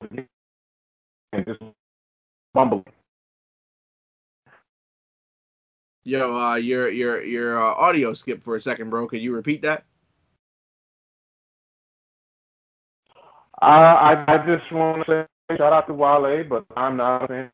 [0.09, 1.59] and just
[2.53, 2.85] bumble.
[6.05, 9.05] Yo, uh your your your uh, audio skipped for a second, bro.
[9.05, 9.83] Could you repeat that?
[13.61, 17.27] Uh, I I just want to say shout out to Wale, but I'm not a
[17.27, 17.51] fan.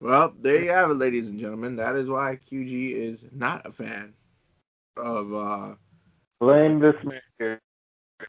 [0.00, 1.76] Well, there you have it, ladies and gentlemen.
[1.76, 4.14] That is why QG is not a fan
[4.96, 5.74] of uh
[6.40, 7.20] Blame this man.
[7.38, 7.60] here.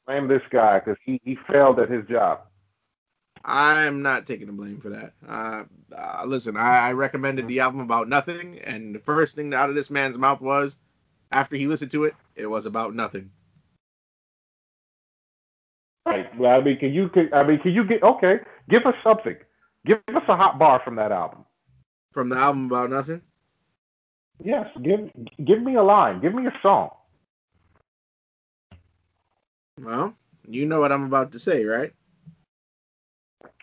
[0.05, 2.41] Blame this guy because he, he failed at his job.
[3.43, 5.13] I'm not taking the blame for that.
[5.27, 5.63] Uh,
[5.95, 9.75] uh, listen, I, I recommended the album about nothing, and the first thing out of
[9.75, 10.77] this man's mouth was,
[11.31, 13.31] after he listened to it, it was about nothing.
[16.05, 16.37] Right.
[16.37, 17.09] Well, I mean, can you?
[17.09, 18.03] Can, I mean, can you get?
[18.03, 18.39] Okay,
[18.69, 19.37] give us something.
[19.85, 21.45] Give us a hot bar from that album.
[22.11, 23.21] From the album about nothing,
[24.43, 24.67] Yes.
[24.83, 25.09] Give
[25.45, 26.21] give me a line.
[26.21, 26.89] Give me a song.
[29.83, 30.13] Well,
[30.47, 31.93] you know what I'm about to say, right?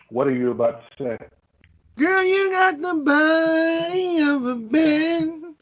[0.09, 1.27] What are you about to say?
[1.97, 5.55] Girl, you got the body of a band.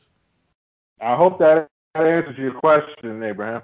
[1.01, 3.61] I hope that answers your question, Abraham.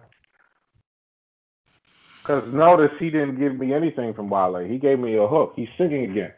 [2.21, 4.59] Because notice he didn't give me anything from Wale.
[4.59, 5.53] He gave me a hook.
[5.55, 6.33] He's singing again.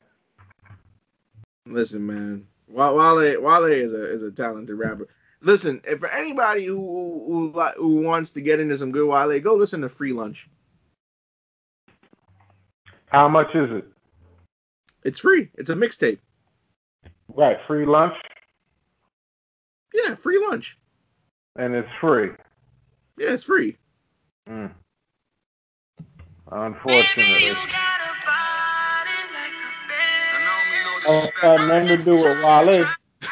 [1.66, 5.08] Listen, man, Wale Wale is a is a talented rapper.
[5.44, 9.40] Listen, if for anybody who who, who, who wants to get into some good Wale,
[9.42, 10.48] go listen to Free Lunch.
[13.08, 13.86] How much is it?
[15.04, 15.50] It's free.
[15.56, 16.18] It's a mixtape.
[17.36, 18.16] Right, free lunch.
[19.94, 20.78] Yeah, free lunch.
[21.56, 22.32] And it's free.
[23.18, 23.78] Yeah, it's free.
[24.50, 24.72] Mm.
[26.52, 27.52] Unfortunately.
[31.06, 32.88] That's got nothing to do with Wale.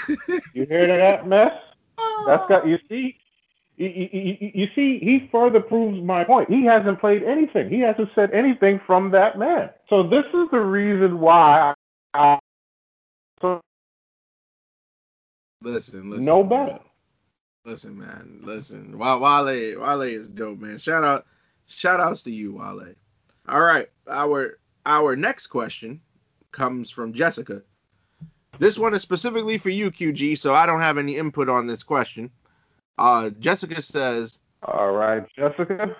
[0.53, 1.53] you hear that mess?
[2.25, 3.17] That's got you see.
[3.77, 6.49] You, you, you see, he further proves my point.
[6.49, 7.69] He hasn't played anything.
[7.69, 9.71] He hasn't said anything from that man.
[9.89, 11.73] So this is the reason why.
[12.13, 12.37] I,
[13.41, 13.61] so
[15.63, 16.25] listen, listen.
[16.25, 16.79] No better.
[17.65, 18.41] Listen, man.
[18.43, 18.97] Listen.
[18.97, 20.77] Wale, Wale is dope, man.
[20.77, 21.25] Shout out,
[21.67, 22.93] shout outs to you, Wale.
[23.47, 26.01] All right, our our next question
[26.51, 27.63] comes from Jessica.
[28.61, 31.81] This one is specifically for you, QG, so I don't have any input on this
[31.81, 32.29] question.
[32.95, 34.37] Uh, Jessica says.
[34.61, 35.95] All right, Jessica.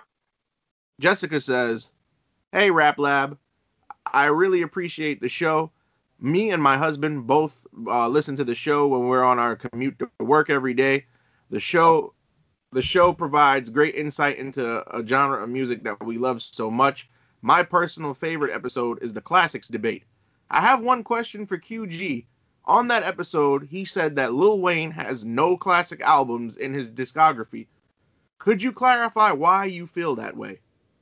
[0.99, 1.91] Jessica says,
[2.51, 3.39] "Hey, Rap Lab,
[4.05, 5.71] I really appreciate the show.
[6.19, 9.97] Me and my husband both uh, listen to the show when we're on our commute
[9.97, 11.05] to work every day.
[11.49, 12.13] The show,
[12.73, 17.09] the show provides great insight into a genre of music that we love so much.
[17.41, 20.03] My personal favorite episode is the classics debate.
[20.51, 22.25] I have one question for QG.
[22.65, 27.67] On that episode, he said that Lil Wayne has no classic albums in his discography.
[28.39, 30.59] Could you clarify why you feel that way?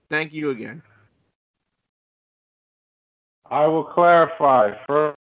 [0.09, 0.81] Thank you again.
[3.49, 4.73] I will clarify.
[4.87, 5.17] First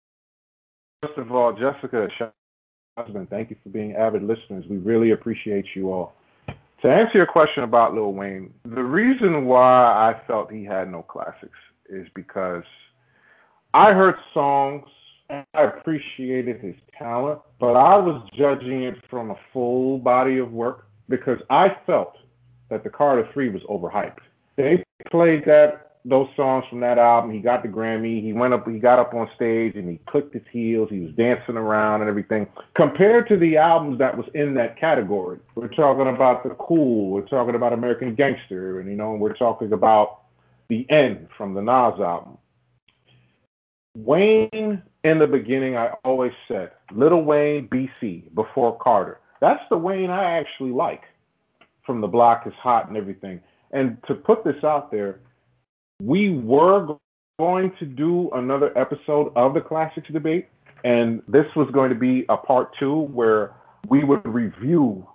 [1.17, 2.07] of all, Jessica,
[2.97, 4.65] husband, thank you for being avid listeners.
[4.69, 6.15] We really appreciate you all.
[6.81, 11.01] To answer your question about Lil Wayne, the reason why I felt he had no
[11.01, 11.57] classics
[11.89, 12.63] is because
[13.73, 14.85] I heard songs
[15.29, 20.87] I appreciated his talent, but I was judging it from a full body of work
[21.09, 22.17] because I felt
[22.69, 24.19] that the Carter 3 was overhyped.
[24.55, 27.31] They played that those songs from that album.
[27.31, 28.21] He got the Grammy.
[28.21, 28.67] He went up.
[28.67, 30.89] He got up on stage and he clicked his heels.
[30.91, 32.47] He was dancing around and everything.
[32.75, 37.09] Compared to the albums that was in that category, we're talking about the Cool.
[37.09, 40.21] We're talking about American Gangster, and you know, we're talking about
[40.69, 42.37] the End from the Nas album.
[43.95, 49.19] Wayne, in the beginning, I always said Little Wayne, BC, before Carter.
[49.39, 51.03] That's the Wayne I actually like.
[51.85, 53.39] From the block is hot and everything.
[53.71, 55.19] And to put this out there,
[56.01, 56.97] we were
[57.37, 60.47] going to do another episode of the classics debate,
[60.83, 63.53] and this was going to be a part two where
[63.87, 65.07] we would review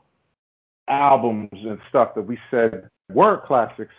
[0.88, 3.94] albums and stuff that we said were classics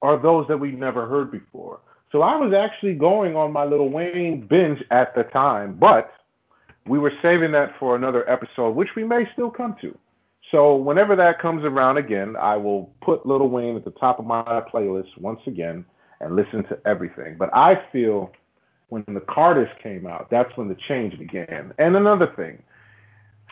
[0.00, 1.80] or those that we never heard before.
[2.14, 6.12] So I was actually going on my little Wayne binge at the time, but
[6.86, 9.98] we were saving that for another episode, which we may still come to.
[10.52, 14.26] So whenever that comes around again, I will put Little Wayne at the top of
[14.26, 15.84] my playlist once again
[16.20, 17.34] and listen to everything.
[17.36, 18.30] But I feel
[18.90, 21.74] when the Carters came out, that's when the change began.
[21.78, 22.62] And another thing,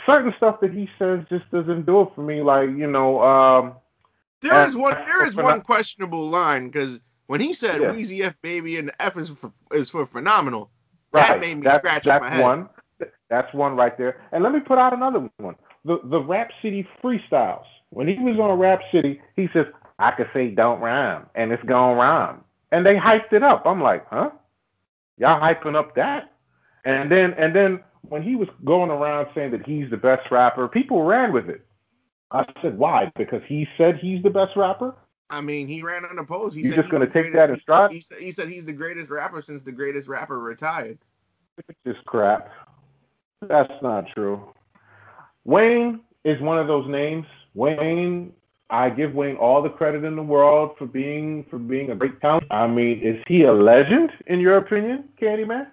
[0.06, 2.42] certain stuff that he says just doesn't do it for me.
[2.42, 3.72] Like you know, um,
[4.40, 7.92] there is one there is one questionable line because when he said yeah.
[7.92, 10.70] Weezy F baby and the F is for, is for phenomenal,
[11.12, 11.28] right.
[11.28, 12.42] that made me that's, scratch that's my head.
[12.42, 12.68] one.
[13.30, 14.20] That's one right there.
[14.32, 17.64] And let me put out another one the the Rap City freestyles.
[17.90, 19.66] When he was on Rap City, he says,
[19.98, 23.66] "I could say don't rhyme, and it's gonna rhyme," and they hyped it up.
[23.66, 24.30] I'm like, huh?
[25.18, 26.32] Y'all hyping up that?
[26.84, 30.68] And then and then when he was going around saying that he's the best rapper,
[30.68, 31.64] people ran with it.
[32.30, 33.12] I said, why?
[33.16, 34.94] Because he said he's the best rapper.
[35.30, 36.56] I mean, he ran unopposed.
[36.56, 37.90] He You're just going to take that and stride.
[37.90, 40.98] He, he, said he's the greatest rapper since the greatest rapper retired.
[41.56, 42.50] It's just crap.
[43.40, 44.52] That's not true.
[45.44, 47.26] Wayne is one of those names.
[47.54, 48.32] Wayne,
[48.70, 52.20] I give Wayne all the credit in the world for being for being a great
[52.20, 52.46] talent.
[52.50, 55.66] I mean, is he a legend in your opinion, Candyman?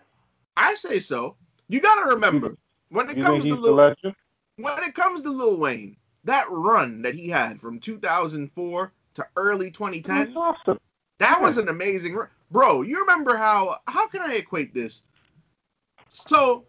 [0.57, 1.35] I say so.
[1.67, 2.57] You got to remember
[2.89, 3.95] when it you comes to Lil
[4.57, 5.95] when it comes to Lil Wayne,
[6.25, 10.79] that run that he had from 2004 to early 2010, awesome.
[11.19, 12.27] that was an amazing run.
[12.51, 15.03] Bro, you remember how how can I equate this?
[16.09, 16.65] So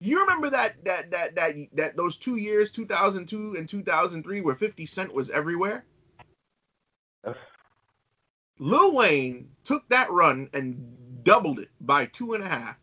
[0.00, 4.86] you remember that that that that that those two years, 2002 and 2003, where 50
[4.86, 5.84] Cent was everywhere.
[8.58, 12.76] Lil Wayne took that run and doubled it by two and a half.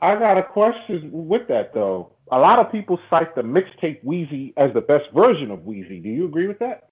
[0.00, 2.12] I got a question with that though.
[2.32, 6.02] A lot of people cite the mixtape Weezy as the best version of Weezy.
[6.02, 6.89] Do you agree with that?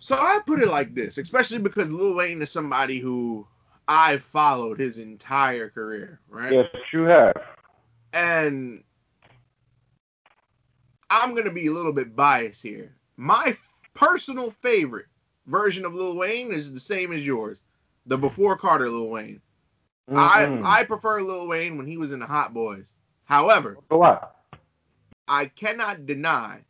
[0.00, 3.46] So I put it like this, especially because Lil Wayne is somebody who
[3.88, 6.52] I've followed his entire career, right?
[6.52, 7.34] Yes, you have.
[8.12, 8.84] And
[11.10, 12.94] I'm gonna be a little bit biased here.
[13.16, 15.06] My f- personal favorite
[15.46, 17.62] version of Lil Wayne is the same as yours,
[18.06, 19.40] the before Carter Lil Wayne.
[20.08, 20.16] Mm-mm.
[20.16, 20.66] I mm-hmm.
[20.66, 22.86] I prefer Lil Wayne when he was in the Hot Boys.
[23.24, 24.36] However, what?
[25.26, 26.60] I cannot deny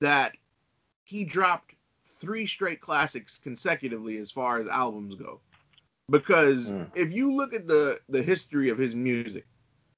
[0.00, 0.34] that
[1.04, 1.74] he dropped
[2.20, 5.40] three straight classics consecutively as far as albums go.
[6.10, 6.90] Because Mm.
[6.94, 9.46] if you look at the the history of his music,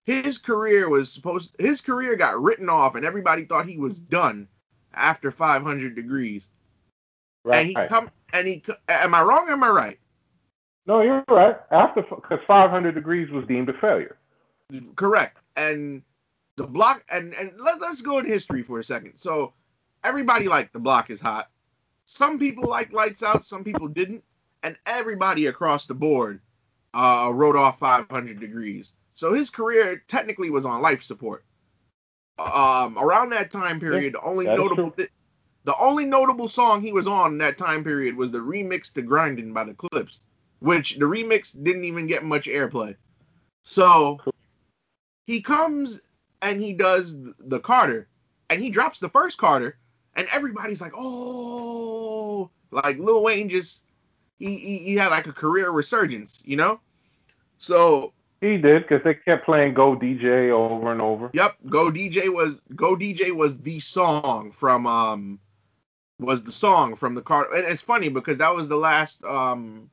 [0.05, 4.47] his career was supposed his career got written off and everybody thought he was done
[4.95, 6.47] after 500 degrees.
[7.45, 7.59] Right.
[7.59, 9.99] And he come and he am I wrong or am I right?
[10.87, 11.57] no, you're right.
[11.71, 14.17] After because 500 degrees was deemed a failure.
[14.97, 15.39] Correct.
[15.57, 16.03] And
[16.57, 19.15] the block and and let, let's go in history for a second.
[19.17, 19.55] So
[20.05, 21.51] everybody liked the block is hot.
[22.13, 24.23] Some people liked lights out, some people didn't,
[24.63, 26.41] and everybody across the board
[26.93, 28.93] uh, wrote off 500 degrees.
[29.15, 31.43] So his career technically was on life support.
[32.39, 34.95] Um, around that time period, the only notable
[35.65, 39.03] the only notable song he was on in that time period was the remix to
[39.03, 40.19] "Grinding" by the Clipse,
[40.59, 42.95] which the remix didn't even get much airplay.
[43.65, 44.21] So
[45.27, 46.01] he comes
[46.43, 48.09] and he does the Carter,
[48.51, 49.79] and he drops the first Carter,
[50.17, 53.83] and everybody's like, oh, like Lil Wayne just
[54.39, 56.81] he he, he had like a career resurgence, you know?
[57.59, 61.31] So He did because they kept playing Go DJ over and over.
[61.33, 65.39] Yep, Go DJ was Go DJ was the song from um
[66.19, 69.91] was the song from the car and it's funny because that was the last um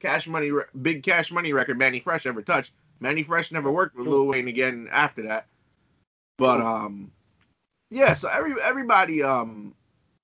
[0.00, 0.50] Cash Money
[0.82, 2.72] big Cash Money record Mannie Fresh ever touched.
[3.00, 5.46] Mannie Fresh never worked with Lil Wayne again after that.
[6.36, 7.10] But um
[7.94, 9.74] yeah, so every everybody um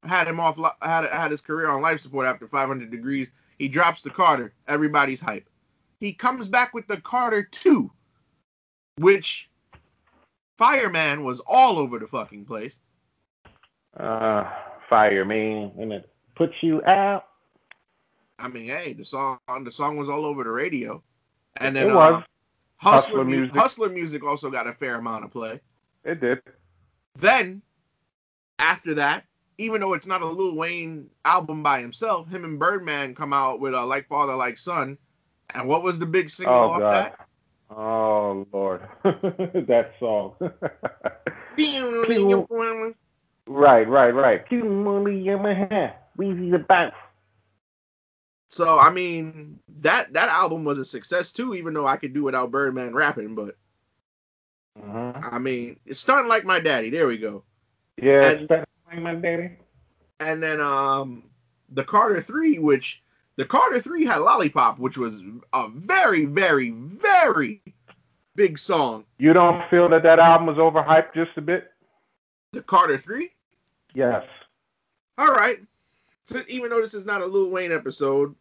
[0.02, 3.28] had him off had had his career on life support after 500 degrees.
[3.58, 5.48] He drops the Carter, everybody's hype.
[6.00, 7.90] He comes back with the Carter 2
[8.98, 9.48] which
[10.58, 12.76] Fireman was all over the fucking place.
[13.96, 14.44] Uh,
[14.88, 17.26] fire me and it puts you out.
[18.38, 21.02] I mean, hey, the song the song was all over the radio.
[21.56, 22.14] And then it was.
[22.14, 22.22] uh,
[22.76, 23.54] Hustler, Hustler music.
[23.54, 25.60] Hustler music also got a fair amount of play.
[26.04, 26.40] It did.
[27.16, 27.62] Then
[28.58, 29.24] after that,
[29.58, 33.60] even though it's not a Lil Wayne album by himself, him and Birdman come out
[33.60, 34.96] with a Like Father Like Son.
[35.52, 36.92] And what was the big single Oh off God.
[36.92, 37.18] that?
[37.70, 38.82] Oh Lord.
[39.04, 40.34] that song.
[43.46, 44.48] right, right, right.
[44.48, 45.92] Keep money in my hand.
[46.18, 46.94] Weezy the bounce.
[48.50, 52.24] So I mean that that album was a success too, even though I could do
[52.24, 53.34] without Birdman rapping.
[53.34, 53.56] But
[54.82, 55.34] Mm-hmm.
[55.34, 56.90] I mean, it's starting like my daddy.
[56.90, 57.42] There we go.
[58.00, 58.66] Yeah, And- spend
[59.02, 59.50] my daddy.
[60.20, 61.24] And then um
[61.70, 63.02] the Carter Three, which
[63.36, 65.22] the Carter Three had Lollipop, which was
[65.52, 67.62] a very, very, very
[68.36, 69.04] big song.
[69.18, 71.70] You don't feel that that album was overhyped just a bit?
[72.52, 73.30] The Carter Three.
[73.94, 74.24] Yes.
[75.16, 75.60] All right.
[76.26, 78.34] So even though this is not a Lil Wayne episode,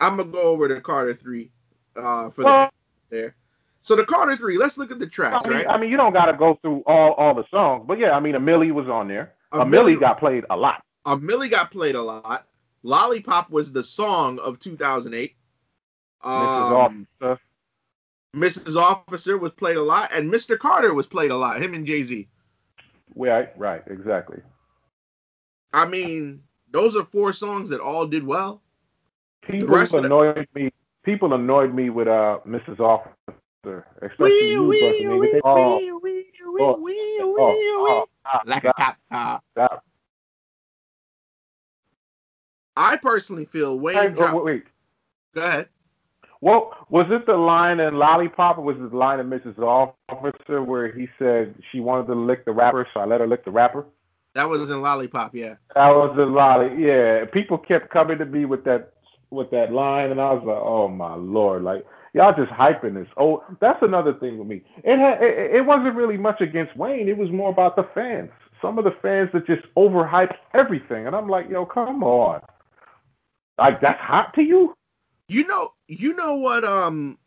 [0.00, 1.50] I'm gonna go over the Carter Three
[1.96, 2.70] uh for Well,
[3.10, 3.34] the there.
[3.84, 4.56] So the Carter Three.
[4.56, 5.68] Let's look at the tracks, I mean, right?
[5.68, 8.20] I mean, you don't got to go through all all the songs, but yeah, I
[8.20, 9.34] mean, a Milli was on there.
[9.52, 10.82] A A Milli got played a lot.
[11.06, 12.46] Milli got played a lot.
[12.82, 15.36] Lollipop was the song of 2008.
[16.24, 16.86] Mrs.
[16.86, 17.40] Um, Officer.
[18.34, 18.76] Mrs.
[18.76, 20.58] Officer was played a lot, and Mr.
[20.58, 21.62] Carter was played a lot.
[21.62, 22.26] Him and Jay Z.
[23.14, 24.38] Right, right, exactly.
[25.72, 28.62] I mean, those are four songs that all did well.
[29.42, 30.72] People the- annoyed me.
[31.04, 32.80] People annoyed me with uh Mrs.
[32.80, 33.14] Officer,
[34.02, 35.32] especially you, Buccaneers.
[35.32, 36.00] They- oh,
[36.60, 39.14] oh, oh, oh, stop, like a cop uh.
[39.14, 39.44] top.
[39.52, 39.84] stop.
[42.76, 44.34] I personally feel Wayne Wait, oh, dropped.
[44.34, 44.64] wait, wait.
[45.34, 45.68] Go ahead.
[46.40, 49.58] Well, was it the line in Lollipop or was it the line in Mrs.
[49.58, 53.44] Officer where he said she wanted to lick the rapper, so I let her lick
[53.44, 53.86] the rapper?
[54.34, 55.54] That was in Lollipop, yeah.
[55.74, 56.84] That was the lolly.
[56.84, 58.92] Yeah, people kept coming to me with that
[59.30, 63.08] with that line, and I was like, oh my lord, like y'all just hyping this.
[63.18, 64.62] Oh, that's another thing with me.
[64.82, 67.08] It had it, it wasn't really much against Wayne.
[67.08, 68.30] It was more about the fans.
[68.62, 72.40] Some of the fans that just overhyped everything, and I'm like, yo, come on.
[73.58, 74.74] Like that's hot to you?
[75.28, 76.64] You know, you know what?
[76.64, 77.18] Um,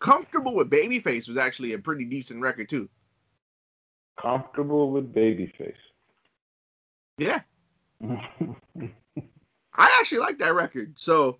[0.00, 2.88] Comfortable with Babyface was actually a pretty decent record too.
[4.20, 5.72] Comfortable with Babyface.
[7.18, 7.40] Yeah,
[8.04, 8.90] I
[9.98, 10.94] actually like that record.
[10.96, 11.38] So,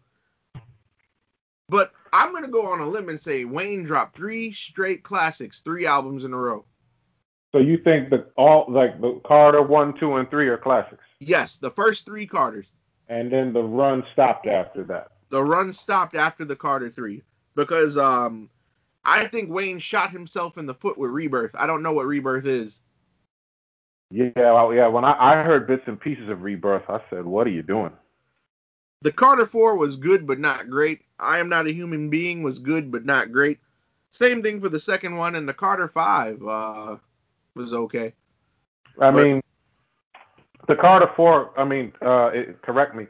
[1.69, 5.87] but I'm gonna go on a limb and say Wayne dropped three straight classics, three
[5.87, 6.65] albums in a row.
[7.53, 11.57] so you think that all like the Carter one, two, and three are classics, Yes,
[11.57, 12.67] the first three Carters.
[13.09, 15.09] and then the run stopped after that.
[15.31, 17.23] the run stopped after the Carter three
[17.55, 18.49] because um
[19.05, 21.55] I think Wayne shot himself in the foot with Rebirth.
[21.55, 22.81] I don't know what Rebirth is.
[24.11, 24.87] Yeah, well, yeah.
[24.89, 27.93] When I, I heard bits and pieces of Rebirth, I said, "What are you doing?"
[29.03, 31.03] The Carter four was good but not great.
[31.19, 33.59] I am not a human being was good but not great.
[34.11, 36.97] Same thing for the second one, and the Carter five uh,
[37.55, 38.13] was okay.
[39.01, 39.43] I but, mean,
[40.69, 41.53] the Carter Four.
[41.59, 43.07] I mean, uh, it, correct me.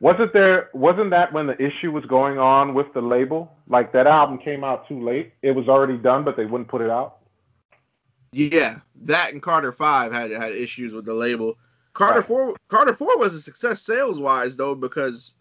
[0.00, 0.70] Wasn't there?
[0.72, 3.52] Wasn't that when the issue was going on with the label?
[3.68, 5.32] Like that album came out too late.
[5.42, 7.18] It was already done, but they wouldn't put it out.
[8.32, 11.56] Yeah, that and Carter Five had had issues with the label.
[12.00, 12.26] Carter right.
[12.26, 15.34] Four Carter Four was a success sales wise though because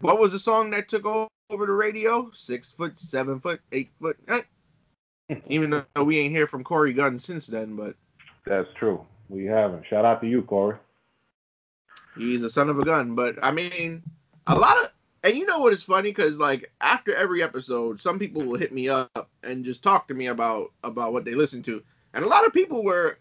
[0.00, 2.30] what was the song that took over the radio?
[2.36, 4.18] Six foot, seven foot, eight foot.
[4.28, 4.42] Eh.
[5.48, 7.94] Even though we ain't hear from Cory Gunz since then, but
[8.44, 9.04] that's true.
[9.30, 9.86] We haven't.
[9.86, 10.76] Shout out to you, Cory.
[12.16, 13.14] He's a son of a gun.
[13.14, 14.02] But I mean,
[14.46, 14.92] a lot of
[15.22, 18.74] and you know what is funny because like after every episode, some people will hit
[18.74, 21.82] me up and just talk to me about about what they listen to,
[22.12, 23.18] and a lot of people were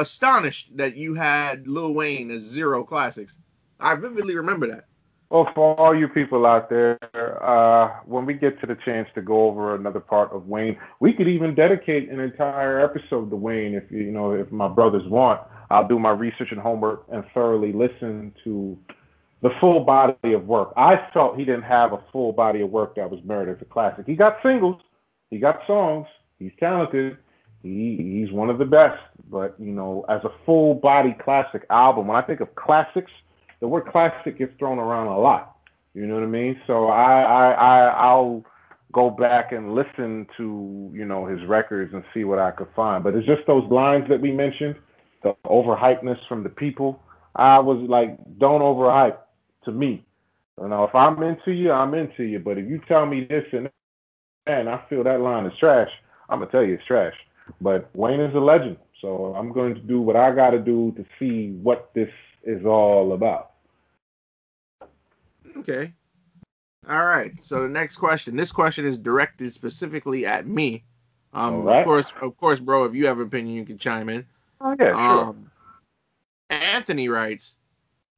[0.00, 3.34] astonished that you had Lil Wayne as zero classics.
[3.80, 4.84] I vividly remember that.
[5.30, 6.98] Well, for all you people out there,
[7.42, 11.12] uh, when we get to the chance to go over another part of Wayne, we
[11.12, 15.40] could even dedicate an entire episode to Wayne if you know if my brothers want.
[15.68, 18.78] I'll do my research and homework and thoroughly listen to
[19.42, 20.72] the full body of work.
[20.76, 23.64] I felt he didn't have a full body of work that was merited as a
[23.64, 24.06] classic.
[24.06, 24.80] He got singles,
[25.30, 26.06] he got songs,
[26.38, 27.18] he's talented,
[27.66, 29.00] he he's one of the best.
[29.30, 33.10] But you know, as a full body classic album, when I think of classics,
[33.60, 35.56] the word classic gets thrown around a lot.
[35.94, 36.60] You know what I mean?
[36.66, 38.44] So I I, I I'll
[38.92, 43.02] go back and listen to you know his records and see what I could find.
[43.02, 44.76] But it's just those lines that we mentioned
[45.22, 47.02] the overhypeness from the people.
[47.34, 49.18] I was like, don't overhype
[49.64, 50.04] to me.
[50.60, 52.38] You know, if I'm into you, I'm into you.
[52.38, 53.72] But if you tell me this and that,
[54.46, 55.90] and I feel that line is trash,
[56.28, 57.14] I'm gonna tell you it's trash.
[57.60, 60.92] But Wayne is a legend, so I'm going to do what I got to do
[60.96, 62.10] to see what this
[62.44, 63.52] is all about.
[65.58, 65.92] Okay.
[66.88, 67.32] All right.
[67.40, 68.36] So the next question.
[68.36, 70.84] This question is directed specifically at me.
[71.32, 71.80] Um, right.
[71.80, 72.84] Of course, of course, bro.
[72.84, 74.24] If you have an opinion, you can chime in.
[74.60, 75.26] Oh yeah, sure.
[75.28, 75.50] Um,
[76.50, 77.54] Anthony writes,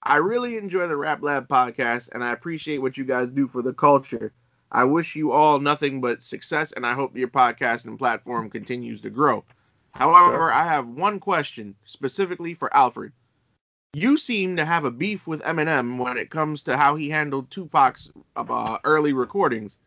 [0.03, 3.62] I really enjoy the Rap Lab podcast and I appreciate what you guys do for
[3.62, 4.33] the culture.
[4.71, 9.01] I wish you all nothing but success and I hope your podcast and platform continues
[9.03, 9.45] to grow.
[9.93, 10.53] However, sure.
[10.53, 13.12] I have one question specifically for Alfred.
[13.95, 17.51] You seem to have a beef with Eminem when it comes to how he handled
[17.51, 19.79] Tupac's uh, early recordings.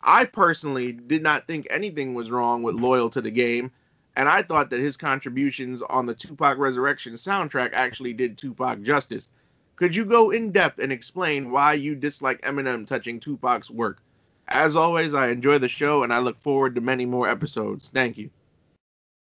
[0.00, 3.72] I personally did not think anything was wrong with Loyal to the Game
[4.16, 9.28] and I thought that his contributions on the Tupac Resurrection soundtrack actually did Tupac justice.
[9.76, 14.00] Could you go in depth and explain why you dislike Eminem touching Tupac's work?
[14.48, 17.90] As always, I enjoy the show and I look forward to many more episodes.
[17.92, 18.30] Thank you.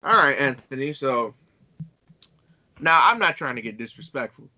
[0.03, 0.93] All right, Anthony.
[0.93, 1.35] So
[2.81, 4.49] now I'm not trying to get disrespectful,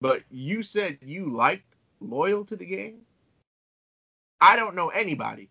[0.00, 3.00] but you said you liked Loyal to the Game.
[4.40, 5.50] I don't know anybody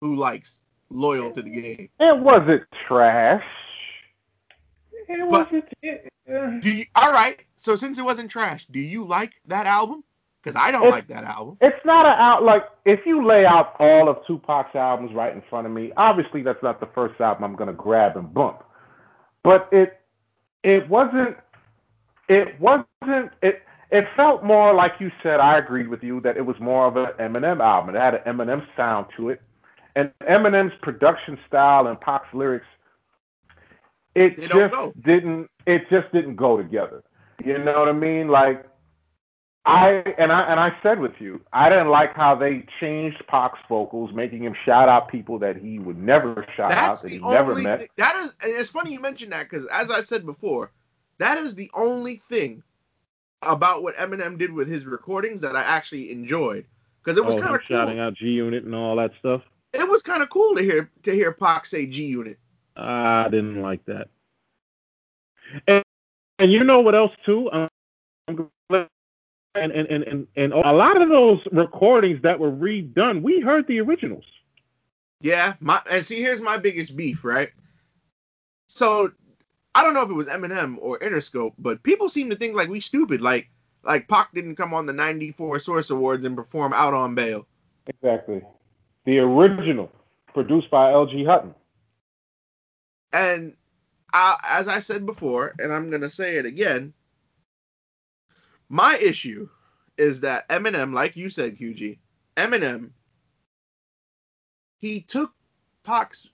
[0.00, 0.58] who likes
[0.90, 1.88] loyal to the game.
[2.00, 3.44] It wasn't trash.
[5.08, 5.64] It but wasn't.
[5.82, 7.40] It, uh, do you, all right.
[7.56, 10.02] So since it wasn't trash, do you like that album?
[10.44, 11.56] Because I don't like that album.
[11.62, 15.42] It's not an out like if you lay out all of Tupac's albums right in
[15.48, 15.90] front of me.
[15.96, 18.62] Obviously, that's not the first album I'm gonna grab and bump.
[19.42, 20.00] But it
[20.62, 21.36] it wasn't
[22.28, 25.40] it wasn't it it felt more like you said.
[25.40, 27.94] I agreed with you that it was more of an Eminem album.
[27.94, 29.40] It had an Eminem sound to it
[29.96, 32.66] and Eminem's production style and Pac's lyrics,
[34.14, 34.74] it just
[35.04, 37.02] didn't it just didn't go together.
[37.44, 38.28] You know what I mean?
[38.28, 38.64] Like
[39.66, 43.58] I and I and I said with you, I didn't like how they changed Pac's
[43.68, 47.18] vocals, making him shout out people that he would never shout That's out that he
[47.18, 47.78] never met.
[47.78, 50.70] Th- that is, and it's funny you mentioned that because as I've said before,
[51.18, 52.62] that is the only thing
[53.42, 56.66] about what Eminem did with his recordings that I actually enjoyed
[57.02, 57.76] because it was oh, kind of cool.
[57.76, 59.42] shouting out G Unit and all that stuff
[59.74, 62.38] it was kind of cool to hear to hear Pac say G Unit.
[62.76, 64.08] I didn't like that.
[65.66, 65.84] And,
[66.38, 67.50] and you know what else too?
[67.52, 67.68] Um,
[68.28, 68.48] and,
[69.54, 73.80] and, and, and, and a lot of those recordings that were redone, we heard the
[73.80, 74.24] originals.
[75.20, 77.50] Yeah, my and see here's my biggest beef, right?
[78.68, 79.10] So
[79.74, 82.68] I don't know if it was Eminem or Interscope, but people seem to think like
[82.68, 83.48] we stupid, like
[83.84, 87.46] like Pac didn't come on the '94 Source Awards and perform out on bail.
[87.86, 88.42] Exactly
[89.04, 89.90] the original,
[90.32, 91.24] produced by L.T.
[91.24, 91.54] Hutton.
[93.12, 93.54] And
[94.12, 96.92] I, as I said before, and I'm gonna say it again,
[98.68, 99.48] my issue
[99.96, 101.98] is that Eminem, like you said, QG,
[102.36, 102.90] Eminem,
[104.80, 105.32] he took
[105.84, 106.28] Pac's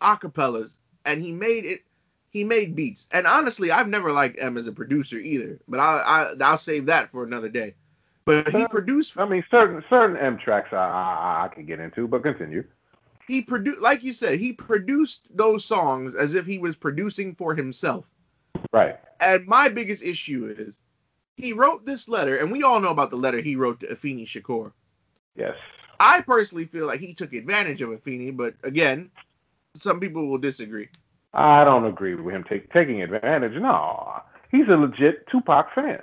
[0.00, 0.72] acapellas
[1.04, 1.82] and he made it.
[2.30, 5.58] He made beats, and honestly, I've never liked M as a producer either.
[5.68, 7.74] But I, I I'll save that for another day.
[8.26, 9.18] But he produced.
[9.18, 12.64] I mean, certain certain M tracks I I, I can get into, but continue.
[13.26, 17.54] He produced, like you said, he produced those songs as if he was producing for
[17.54, 18.04] himself.
[18.72, 19.00] Right.
[19.20, 20.76] And my biggest issue is
[21.36, 24.26] he wrote this letter, and we all know about the letter he wrote to Afeni
[24.26, 24.72] Shakur.
[25.36, 25.54] Yes.
[26.00, 29.10] I personally feel like he took advantage of Afeni, but again,
[29.76, 30.88] some people will disagree.
[31.34, 33.60] I don't agree with him take, taking advantage.
[33.60, 36.02] No, he's a legit Tupac fan.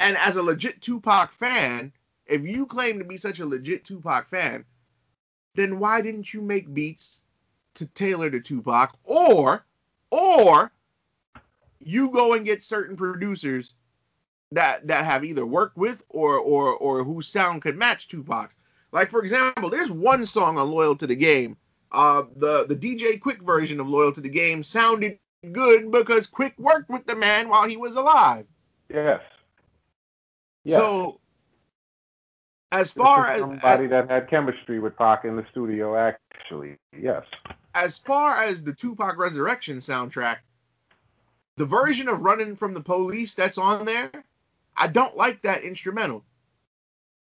[0.00, 1.92] And as a legit Tupac fan,
[2.26, 4.64] if you claim to be such a legit Tupac fan,
[5.54, 7.20] then why didn't you make beats
[7.74, 9.64] to tailor to Tupac or
[10.10, 10.72] or
[11.78, 13.74] you go and get certain producers
[14.54, 18.54] that that have either worked with or or or whose sound could match Tupac's.
[18.92, 21.56] Like for example, there's one song on Loyal to the Game.
[21.92, 25.18] Uh, the the DJ Quik version of Loyal to the Game sounded
[25.52, 28.46] good because Quik worked with the man while he was alive.
[28.88, 29.20] Yes.
[30.64, 30.78] yes.
[30.78, 31.20] So
[32.72, 37.24] as far as somebody as, that had chemistry with Pac in the studio, actually, yes.
[37.74, 40.38] As far as the Tupac Resurrection soundtrack,
[41.56, 44.10] the version of Running from the Police that's on there,
[44.76, 46.24] I don't like that instrumental.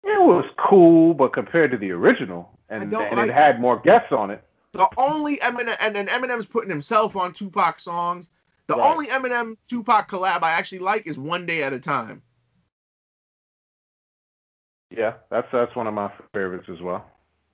[0.04, 4.12] It was cool, but compared to the original, and, and like it had more guests
[4.12, 4.42] on it.
[4.72, 8.28] The only Eminem, and then Eminem's putting himself on Tupac songs.
[8.66, 8.90] The right.
[8.90, 12.22] only Eminem Tupac collab I actually like is One Day at a Time.
[14.90, 17.04] Yeah, that's that's one of my favorites as well.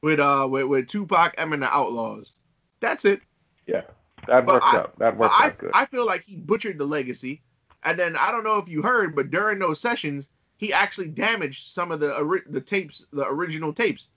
[0.03, 2.32] With uh with, with Tupac, Eminem, the Outlaws.
[2.80, 3.20] That's it.
[3.66, 3.82] Yeah,
[4.26, 4.99] that works out.
[4.99, 5.70] That works I, out good.
[5.74, 7.43] I feel like he butchered the legacy,
[7.85, 11.72] and then I don't know if you heard, but during those sessions, he actually damaged
[11.72, 14.09] some of the the tapes, the original tapes.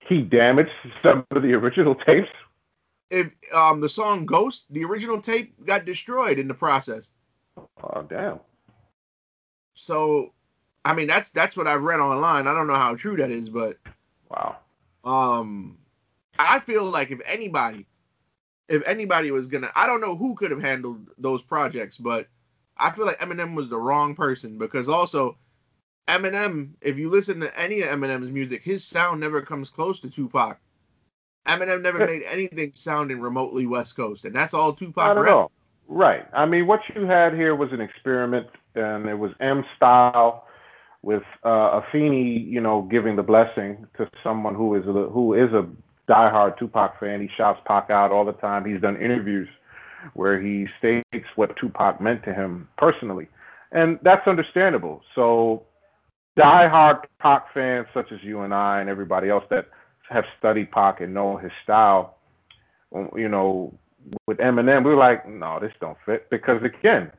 [0.00, 0.70] He damaged
[1.02, 2.28] some of the original tapes.
[3.10, 7.08] If um the song Ghost, the original tape got destroyed in the process.
[7.82, 8.40] Oh damn.
[9.74, 10.32] So
[10.84, 12.46] I mean, that's that's what I've read online.
[12.46, 13.78] I don't know how true that is, but
[14.30, 14.56] wow.
[15.04, 15.78] Um,
[16.38, 17.86] I feel like if anybody,
[18.68, 22.28] if anybody was gonna, I don't know who could have handled those projects, but
[22.76, 25.36] I feel like Eminem was the wrong person because also
[26.06, 30.10] Eminem, if you listen to any of Eminem's music, his sound never comes close to
[30.10, 30.58] Tupac.
[31.46, 35.14] Eminem never made anything sounding remotely West Coast, and that's all Tupac.
[35.14, 35.50] Not at all.
[35.86, 36.26] Right.
[36.34, 40.46] I mean, what you had here was an experiment, and it was M style
[41.02, 45.52] with uh, Afeni, you know, giving the blessing to someone who is a, who is
[45.52, 45.66] a
[46.08, 47.20] diehard Tupac fan.
[47.20, 48.64] He shouts Pac out all the time.
[48.64, 49.48] He's done interviews
[50.14, 53.28] where he states what Tupac meant to him personally,
[53.72, 55.02] and that's understandable.
[55.14, 55.64] So,
[56.38, 59.66] diehard Pac fans such as you and I and everybody else that
[60.08, 62.16] have studied Pac and know his style,
[63.14, 63.74] you know,
[64.26, 67.12] with Eminem, we were like, no, this don't fit because again,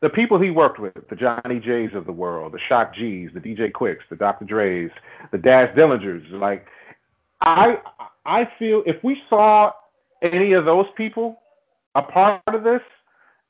[0.00, 3.40] the people he worked with, the Johnny J's of the world, the Shock G's, the
[3.40, 4.44] DJ Quiks, the Dr.
[4.44, 4.90] Dre's,
[5.32, 6.66] the Daz Dillingers, like
[7.44, 7.78] I
[8.24, 9.72] I feel if we saw
[10.22, 11.40] any of those people
[11.94, 12.80] a part of this,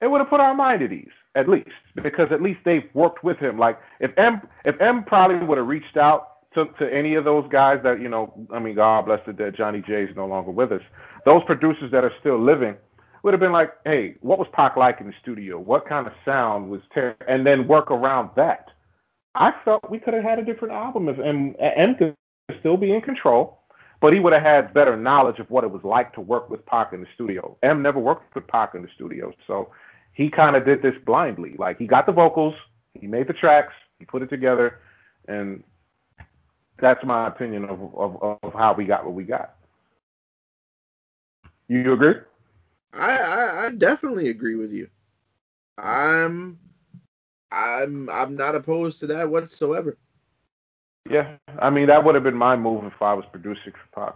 [0.02, 1.70] it would have put our mind at ease, at least,
[2.02, 3.58] because at least they've worked with him.
[3.58, 7.44] Like if M if M probably would have reached out to, to any of those
[7.50, 10.72] guys that, you know, I mean, God bless the dead, Johnny J's no longer with
[10.72, 10.82] us.
[11.24, 12.76] Those producers that are still living,
[13.24, 15.58] would have been like, hey, what was Pac like in the studio?
[15.58, 17.16] What kind of sound was ter-?
[17.26, 18.68] and then work around that.
[19.34, 22.14] I felt we could have had a different album if M, M could
[22.60, 23.60] still be in control,
[24.04, 26.66] but he would have had better knowledge of what it was like to work with
[26.66, 27.56] Pac in the studio.
[27.62, 29.70] M never worked with Pac in the studio, so
[30.12, 31.54] he kind of did this blindly.
[31.58, 32.54] Like he got the vocals,
[32.92, 34.80] he made the tracks, he put it together,
[35.26, 35.64] and
[36.76, 39.54] that's my opinion of of, of how we got what we got.
[41.68, 42.16] You agree?
[42.92, 44.86] I, I, I definitely agree with you.
[45.78, 46.58] I'm
[47.50, 49.96] I'm I'm not opposed to that whatsoever.
[51.10, 54.14] Yeah, I mean that would have been my move if I was producing for Pac.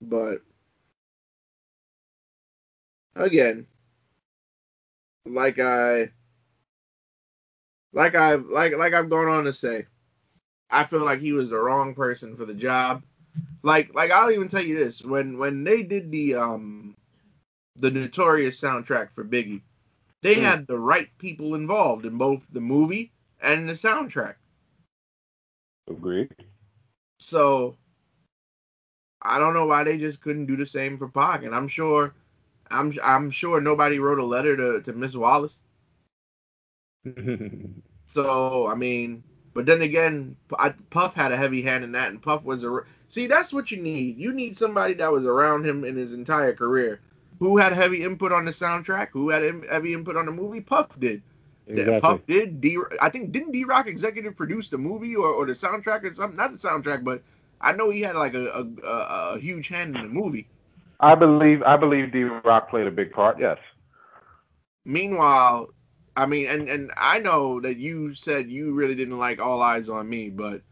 [0.00, 0.40] But
[3.14, 3.66] again,
[5.26, 6.10] like I
[7.92, 9.86] like I like like I've gone on to say,
[10.70, 13.02] I feel like he was the wrong person for the job.
[13.62, 16.96] Like like I'll even tell you this when when they did the um
[17.76, 19.60] the notorious soundtrack for Biggie,
[20.22, 20.42] they mm.
[20.42, 23.12] had the right people involved in both the movie
[23.42, 24.36] and the soundtrack.
[25.88, 26.34] Agreed.
[27.20, 27.76] So
[29.22, 32.14] I don't know why they just couldn't do the same for Pac, and I'm sure
[32.70, 35.58] I'm I'm sure nobody wrote a letter to to Miss Wallace.
[38.14, 39.24] so I mean,
[39.54, 42.80] But then again, I, Puff had a heavy hand in that, and Puff was a
[43.08, 43.26] see.
[43.26, 44.18] That's what you need.
[44.18, 47.00] You need somebody that was around him in his entire career.
[47.40, 49.08] Who had heavy input on the soundtrack?
[49.12, 50.60] Who had heavy input on the movie?
[50.60, 51.22] Puff did.
[51.78, 52.00] Exactly.
[52.00, 52.60] Puff did.
[52.60, 56.14] D, I think didn't D Rock executive produce the movie or, or the soundtrack or
[56.14, 56.36] something?
[56.36, 57.22] Not the soundtrack, but
[57.60, 60.48] I know he had like a, a, a, huge hand in the movie.
[61.00, 63.38] I believe I believe D Rock played a big part.
[63.38, 63.58] Yes.
[64.84, 65.70] Meanwhile,
[66.16, 69.92] I mean, and and I know that you said you really didn't like All Eyez
[69.92, 70.62] on Me, but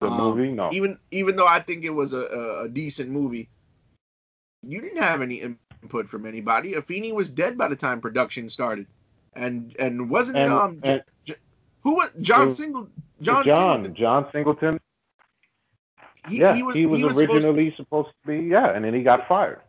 [0.00, 0.70] the um, movie, no.
[0.72, 3.48] Even even though I think it was a, a, a, decent movie,
[4.62, 5.40] you didn't have any
[5.82, 6.72] input from anybody.
[6.72, 8.86] Afeni was dead by the time production started,
[9.34, 11.36] and and wasn't and, it um and, J-
[11.82, 12.88] who was John Single
[13.20, 13.94] John John Singleton.
[13.94, 14.80] John Singleton.
[16.28, 18.70] He, yeah, he was, he was, he was originally supposed to, supposed to be yeah,
[18.74, 19.60] and then he got fired.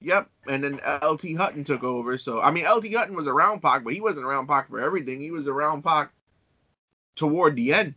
[0.00, 2.18] Yep, and then LT Hutton took over.
[2.18, 5.20] So I mean, LT Hutton was around Pac, but he wasn't around Pac for everything.
[5.20, 6.10] He was around Pac
[7.14, 7.94] toward the end.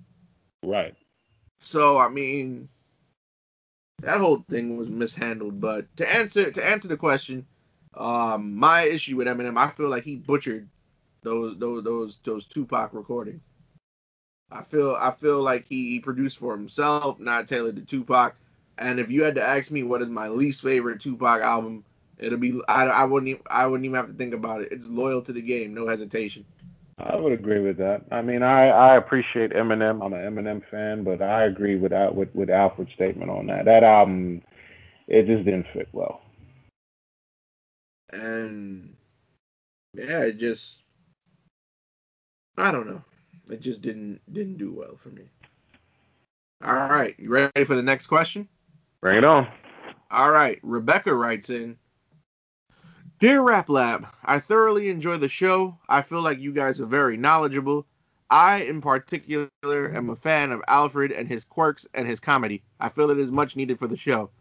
[0.64, 0.94] Right.
[1.60, 2.70] So I mean,
[4.04, 5.60] that whole thing was mishandled.
[5.60, 7.48] But to answer to answer the question,
[7.96, 10.70] um, my issue with Eminem, I feel like he butchered
[11.26, 13.42] those those those those Tupac recordings.
[14.52, 18.36] I feel I feel like he produced for himself, not tailored to Tupac.
[18.78, 21.84] And if you had to ask me what is my least favorite Tupac album,
[22.18, 24.72] It'll be I, I wouldn't even, I wouldn't even have to think about it.
[24.72, 26.46] It's loyal to the game, no hesitation.
[27.00, 28.06] I would agree with that.
[28.12, 30.06] I mean, I, I appreciate Eminem.
[30.06, 33.66] I'm an Eminem fan, but I agree with uh, with with Alfred's statement on that.
[33.66, 34.42] That album,
[35.08, 36.22] it just didn't fit well.
[38.14, 38.96] And
[39.94, 40.85] yeah, it just
[42.58, 43.04] I don't know.
[43.50, 45.24] It just didn't didn't do well for me.
[46.64, 48.48] All right, you ready for the next question?
[49.02, 49.48] Bring it on.
[50.10, 51.78] All right, Rebecca writes in.
[53.20, 55.78] Dear Rap Lab, I thoroughly enjoy the show.
[55.88, 57.86] I feel like you guys are very knowledgeable.
[58.30, 62.64] I, in particular, am a fan of Alfred and his quirks and his comedy.
[62.80, 64.32] I feel it is much needed for the show.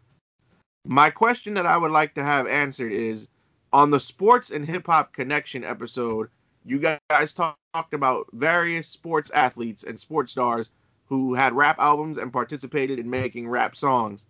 [0.85, 3.27] My question that I would like to have answered is
[3.71, 6.29] on the Sports and Hip Hop Connection episode,
[6.65, 10.69] you guys talk, talked about various sports athletes and sports stars
[11.05, 14.25] who had rap albums and participated in making rap songs.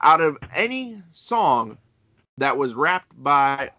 [0.00, 1.76] Out of any song
[2.38, 3.70] that was rapped by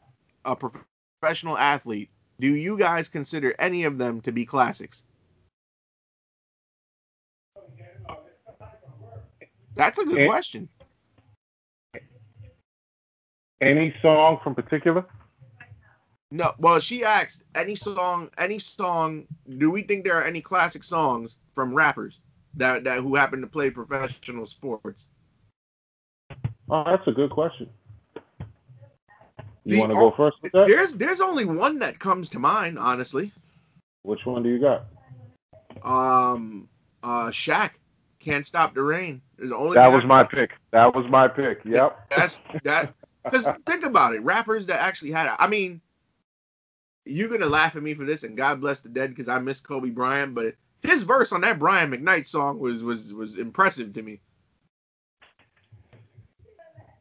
[0.46, 2.10] a professional athlete,
[2.40, 5.04] do you guys consider any of them to be classics?
[9.76, 10.68] That's a good any, question.
[13.62, 15.06] Any song from particular?
[16.32, 16.54] No.
[16.58, 18.30] Well, she asked any song.
[18.38, 19.28] Any song.
[19.58, 22.20] Do we think there are any classic songs from rappers
[22.56, 25.04] that that who happen to play professional sports?
[26.70, 27.70] Oh, that's a good question.
[29.66, 30.68] You want to go first with that?
[30.68, 33.32] There's there's only one that comes to mind, honestly.
[34.04, 34.86] Which one do you got?
[35.84, 36.68] Um,
[37.04, 37.72] uh, Shaq.
[38.20, 39.20] Can't stop the reign.
[39.40, 40.52] that was my pick.
[40.70, 41.62] That was my pick.
[41.66, 42.12] Yep.
[42.16, 42.94] That's that.
[43.24, 45.36] Because think about it, rappers that actually had.
[45.40, 45.82] I mean,
[47.06, 49.60] you're gonna laugh at me for this, and God bless the dead because I miss
[49.60, 54.02] Kobe Bryant, but his verse on that Brian McKnight song was was was impressive to
[54.02, 54.20] me.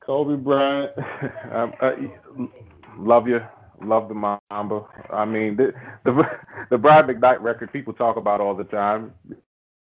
[0.00, 0.92] Kobe Bryant,
[1.52, 1.92] uh,
[2.98, 3.40] love you,
[3.82, 4.86] love the Mamba.
[5.12, 5.72] I mean, the
[6.04, 6.22] the,
[6.70, 9.12] the Brian McKnight record people talk about all the time.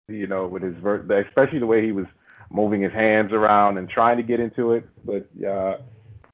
[0.07, 2.05] You know, with his verse, especially the way he was
[2.49, 4.87] moving his hands around and trying to get into it.
[5.03, 5.77] But uh,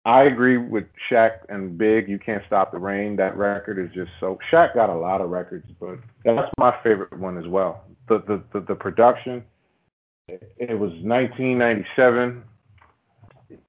[0.06, 2.10] I agree with Shaq and Big.
[2.10, 3.16] You can't stop the reign.
[3.16, 4.38] That record is just so.
[4.51, 7.86] Shaq got a lot of records, but that's my favorite one as well.
[8.10, 9.43] The the the, the production.
[10.28, 12.43] It was 1997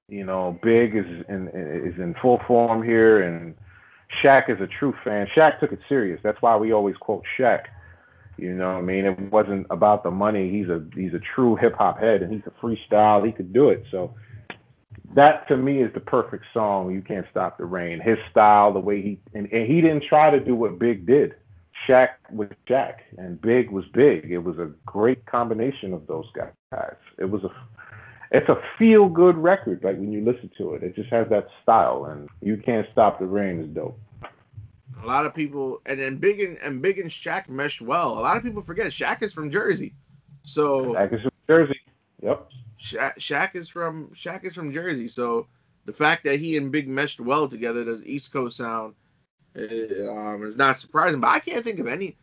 [0.07, 3.55] you know, Big is in is in full form here, and
[4.23, 5.27] Shaq is a true fan.
[5.35, 6.19] Shaq took it serious.
[6.23, 7.63] That's why we always quote Shaq.
[8.37, 10.51] You know, what I mean, it wasn't about the money.
[10.51, 13.25] He's a he's a true hip hop head, and he's a freestyle.
[13.25, 13.83] He could do it.
[13.89, 14.13] So
[15.15, 16.91] that to me is the perfect song.
[16.93, 17.99] You can't stop the reign.
[17.99, 21.35] His style, the way he and, and he didn't try to do what Big did.
[21.87, 24.31] Shaq was Shaq, and Big was Big.
[24.31, 26.95] It was a great combination of those guys.
[27.17, 27.49] It was a
[28.31, 29.83] it's a feel good record.
[29.83, 33.19] Like when you listen to it, it just has that style, and you can't stop
[33.19, 33.97] the reign is dope.
[35.01, 38.19] A lot of people, and then Big and, and Big and Shaq meshed well.
[38.19, 39.93] A lot of people forget Shaq is from Jersey,
[40.43, 41.79] so Shaq is from Jersey.
[42.21, 42.49] Yep.
[42.81, 45.47] Shaq, Shaq is from Shaq is from Jersey, so
[45.85, 48.95] the fact that he and Big meshed well together, the East Coast sound,
[49.57, 49.61] uh,
[50.11, 51.19] um, is not surprising.
[51.19, 52.17] But I can't think of any.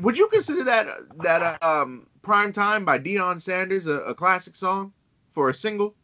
[0.00, 0.88] Would you consider that
[1.22, 4.92] that um, "Prime Time" by Deion Sanders a, a classic song?
[5.32, 5.94] for a single?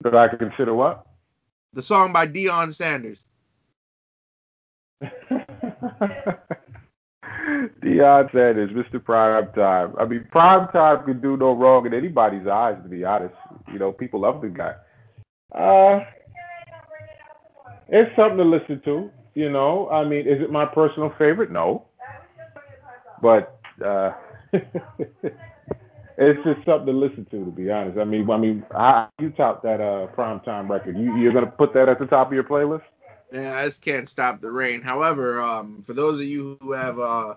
[0.00, 1.06] That I consider what?
[1.72, 3.18] The song by Deion Sanders.
[7.84, 9.02] Deion said is Mr.
[9.02, 9.94] Prime Time.
[9.98, 13.34] I mean, Prime Time could do no wrong in anybody's eyes, to be honest.
[13.70, 14.74] You know, people love the guy.
[15.54, 16.00] Uh,
[17.88, 19.10] it's something to listen to.
[19.34, 21.50] You know, I mean, is it my personal favorite?
[21.50, 21.84] No.
[23.20, 24.12] But uh,
[24.52, 27.98] it's just something to listen to, to be honest.
[27.98, 30.96] I mean, I mean, I, you top that uh, prime time record.
[30.96, 32.82] You, you're gonna put that at the top of your playlist?
[33.32, 34.80] Yeah, I just can't stop the reign.
[34.80, 37.34] However, um, for those of you who have uh,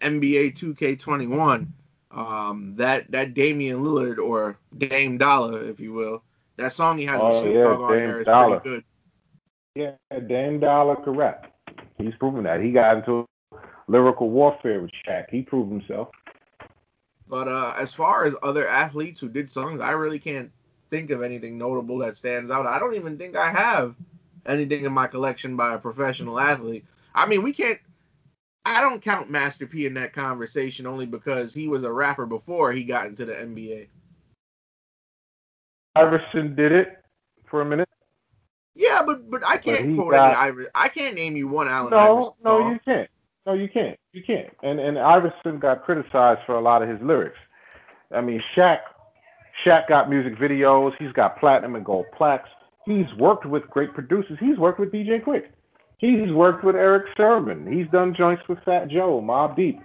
[0.00, 1.66] NBA 2K21,
[2.10, 6.22] um, that that Damian Lillard or Dame Dollar, if you will,
[6.56, 8.60] that song he has oh, with Snoop yeah, Dogg on Dame there is Dollar.
[8.60, 8.84] pretty good.
[10.10, 11.46] Yeah, Dame Dollar, correct.
[11.98, 12.60] He's proven that.
[12.60, 13.26] He got into
[13.88, 15.30] lyrical warfare with Shaq.
[15.30, 16.08] He proved himself.
[17.28, 20.52] But uh, as far as other athletes who did songs, I really can't
[20.90, 22.66] think of anything notable that stands out.
[22.66, 23.96] I don't even think I have
[24.46, 26.84] anything in my collection by a professional athlete.
[27.14, 27.78] I mean, we can't.
[28.66, 32.72] I don't count Master P in that conversation only because he was a rapper before
[32.72, 33.88] he got into the NBA.
[35.96, 36.88] Iverson did it
[37.46, 37.88] for a minute.
[38.74, 40.70] Yeah, but but I can't he quote got- any Iverson.
[40.74, 42.72] I can't name you one Allen No, Iverson no, song.
[42.72, 43.10] you can't.
[43.46, 43.98] No, you can't.
[44.12, 44.48] You can't.
[44.62, 47.38] And and Iverson got criticized for a lot of his lyrics.
[48.14, 48.78] I mean, Shaq,
[49.64, 50.92] Shaq got music videos.
[50.98, 52.48] He's got platinum and gold plaques.
[52.86, 54.36] He's worked with great producers.
[54.40, 55.44] He's worked with DJ Quik.
[55.98, 57.70] He's worked with Erick Sermon.
[57.70, 59.80] He's done joints with Fat Joe, Mobb Deep.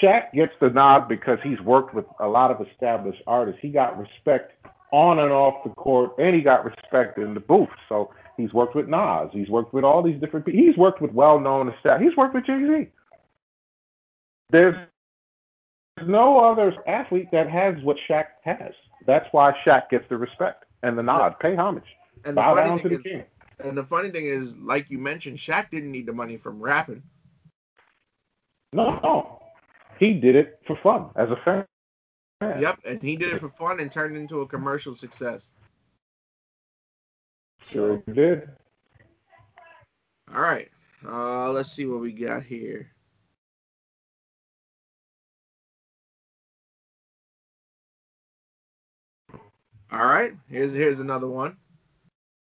[0.00, 3.60] Shaq gets the nod because he's worked with a lot of established artists.
[3.60, 4.52] He got respect
[4.92, 7.68] on and off the court, and he got respect in the booth.
[7.88, 9.30] So he's worked with Nas.
[9.32, 10.60] He's worked with all these different people.
[10.60, 12.08] He's worked with well-known established.
[12.08, 12.88] He's worked with Jay Z.
[14.50, 14.76] There's
[16.04, 18.72] no other athlete that has what Shaq has.
[19.06, 21.38] That's why Shaq gets the respect and the nod.
[21.40, 21.84] Pay homage.
[22.24, 23.24] And Bow down to the is, king.
[23.64, 27.02] And the funny thing is, like you mentioned, Shaq didn't need the money from rapping.
[28.72, 29.42] No, no.
[29.98, 31.64] He did it for fun as a fan.
[32.60, 35.48] Yep, and he did it for fun and turned into a commercial success.
[37.62, 38.48] Sure did.
[40.34, 40.70] All right,
[41.06, 42.90] uh, let's see what we got here.
[49.92, 51.56] All right, here's here's another one.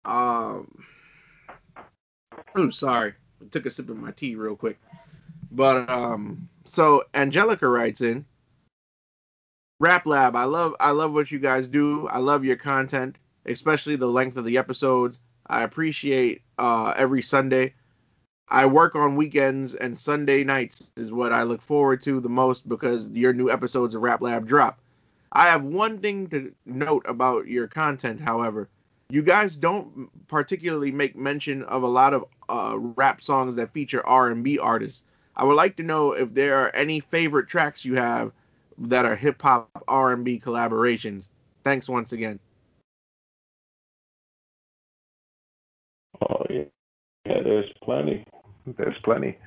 [0.05, 0.83] Um,
[2.57, 4.79] ooh, sorry, I took a sip of my tea real quick.
[5.51, 8.25] But um, so Angelica writes in,
[9.79, 12.07] Rap Lab, I love I love what you guys do.
[12.09, 15.17] I love your content, especially the length of the episodes.
[15.47, 17.73] I appreciate uh, every Sunday.
[18.49, 22.67] I work on weekends and Sunday nights is what I look forward to the most
[22.67, 24.79] because your new episodes of Rap Lab drop.
[25.31, 28.67] I have one thing to note about your content, however.
[29.11, 34.05] You guys don't particularly make mention of a lot of uh, rap songs that feature
[34.05, 35.03] R&B artists.
[35.35, 38.31] I would like to know if there are any favorite tracks you have
[38.77, 41.29] that are hip hop R&B collaborations.
[41.63, 42.39] Thanks once again.
[46.21, 46.63] Oh yeah,
[47.25, 47.41] yeah.
[47.43, 48.25] There's plenty.
[48.77, 49.37] There's plenty.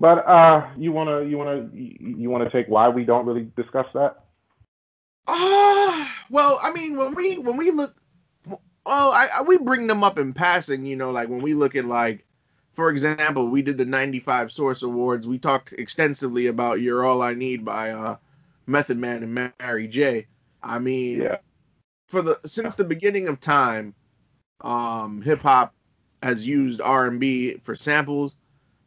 [0.00, 4.24] But uh, you wanna you wanna you wanna take why we don't really discuss that?
[5.28, 7.94] Ah, well, I mean, when we when we look,
[8.86, 11.76] well, I, I we bring them up in passing, you know, like when we look
[11.76, 12.24] at like,
[12.74, 15.26] for example, we did the '95 Source Awards.
[15.26, 18.16] We talked extensively about "You're All I Need" by uh,
[18.66, 20.26] Method Man and Mary J.
[20.62, 21.36] I mean, Yeah.
[22.08, 23.94] for the since the beginning of time,
[24.60, 25.74] um, hip hop
[26.22, 28.36] has used R&B for samples.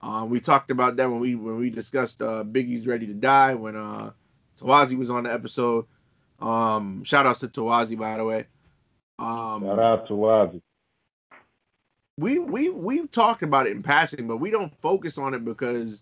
[0.02, 3.54] Um, we talked about that when we when we discussed uh, Biggie's "Ready to Die"
[3.56, 4.12] when uh,
[4.60, 5.86] Tawazi was on the episode.
[6.40, 8.46] Um, shout outs to Tawazi by the way.
[9.20, 10.62] Um, Shout out to Wazi.
[12.18, 16.02] we we we've talked about it in passing, but we don't focus on it because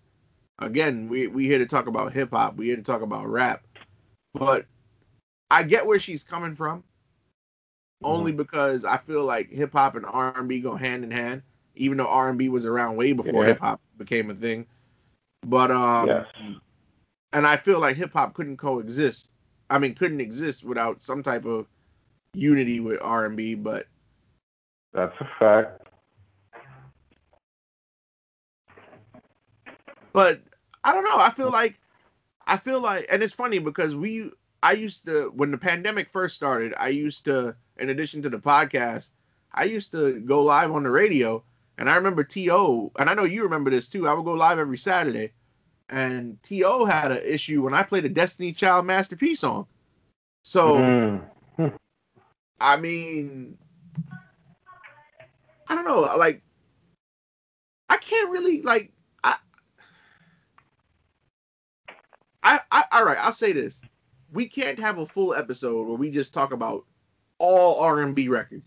[0.59, 3.63] again, we we here to talk about hip hop, we here to talk about rap.
[4.33, 4.65] But
[5.51, 6.83] I get where she's coming from,
[8.03, 11.43] only because I feel like hip hop and R and B go hand in hand,
[11.75, 13.49] even though R and B was around way before Yeah.
[13.49, 14.65] hip hop became a thing.
[15.45, 16.25] But um, Yes.
[17.33, 19.29] and I feel like hip hop couldn't coexist.
[19.69, 21.67] I mean, couldn't exist without some type of
[22.33, 23.55] unity with R and B.
[23.55, 23.87] But
[24.93, 25.87] That's a fact.
[30.13, 30.41] but
[30.83, 31.17] I don't know.
[31.17, 31.79] I feel like
[32.47, 34.31] I feel like, and it's funny because we,
[34.61, 38.39] I used to when the pandemic first started, I used to, in addition to the
[38.39, 39.09] podcast,
[39.53, 41.43] I used to go live on the radio,
[41.77, 44.07] and I remember To, and I know you remember this too.
[44.07, 45.31] I would go live every Saturday,
[45.89, 49.67] and To had an issue when I played a Destiny Child masterpiece song.
[50.43, 50.91] So
[51.57, 51.75] Mm.
[52.59, 53.57] I mean,
[55.67, 56.41] I don't know, like
[57.89, 58.91] I can't really like
[59.23, 59.35] I
[62.43, 63.17] I, I all right.
[63.19, 63.81] I'll say this:
[64.31, 66.85] we can't have a full episode where we just talk about
[67.39, 68.65] all R&B records.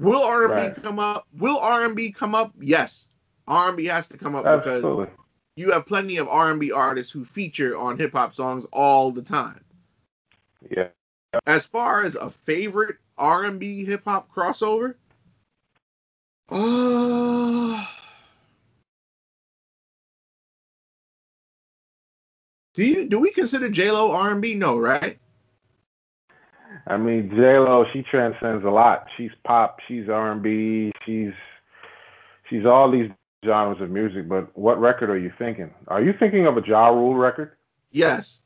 [0.00, 0.82] Will R&B Right.
[0.82, 1.26] come up?
[1.36, 2.52] Will R&B come up?
[2.60, 3.04] Yes,
[3.46, 5.08] R&B has to come up because
[5.56, 9.64] you have plenty of R&B artists who feature on hip hop songs all the time.
[10.70, 10.88] Yeah.
[11.46, 14.94] As far as a favorite R&B hip hop crossover,
[16.50, 17.84] uh,
[22.74, 24.54] do you do we consider J Lo R&B?
[24.54, 25.18] No, right?
[26.86, 29.06] I mean, J Lo, she transcends a lot.
[29.16, 31.32] She's pop, she's R and B, she's
[32.48, 33.10] she's all these
[33.44, 34.28] genres of music.
[34.28, 35.70] But what record are you thinking?
[35.88, 37.52] Are you thinking of a Ja Rule record?
[37.90, 38.40] Yes.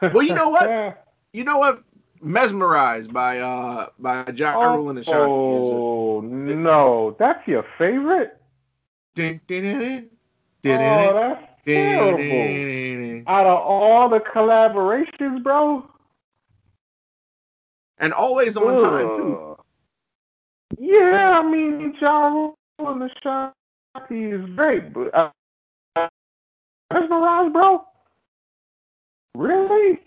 [0.00, 0.98] Well, you know what?
[1.34, 1.82] You know what?
[2.22, 5.28] Mesmerized by uh by Ja oh, Rule and Ashanti.
[5.28, 8.40] oh no, that's your favorite?
[9.16, 10.08] Dun, dun,
[10.62, 13.24] dun, Oh, that's terrible.
[13.26, 15.84] Out of all the collaborations, bro.
[17.98, 19.56] And always on time too.
[20.78, 26.08] Yeah, I mean, Ja Rule and Ashanti is great, but uh,
[26.92, 27.84] mesmerized, bro.
[29.34, 29.98] Really?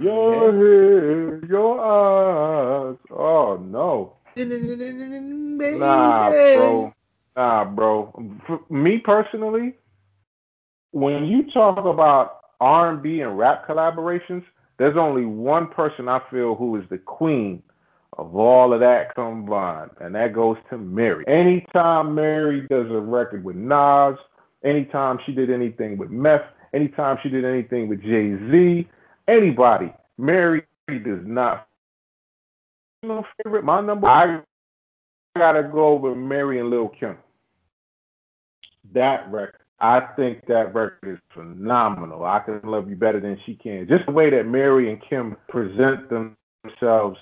[0.00, 2.96] Your hair, your eyes.
[3.10, 4.16] Oh no.
[4.34, 5.78] Baby.
[5.78, 6.92] Nah, bro.
[7.36, 8.12] Nah, bro.
[8.46, 9.74] For me personally,
[10.90, 14.44] when you talk about R&B and rap collaborations,
[14.78, 17.62] there's only one person I feel who is the queen
[18.18, 21.24] of all of that combined, and that goes to Mary.
[21.26, 24.16] Anytime Mary does a record with Nas,
[24.64, 28.88] anytime she did anything with Meth, anytime she did anything with Jay Z,
[29.28, 31.66] anybody, Mary does not.
[33.02, 34.06] No favorite, my number.
[34.06, 34.40] I
[35.36, 37.16] gotta go with Mary and Lil Kim.
[38.92, 42.24] That record, I think that record is phenomenal.
[42.24, 43.86] I can love you better than she can.
[43.88, 47.18] Just the way that Mary and Kim present themselves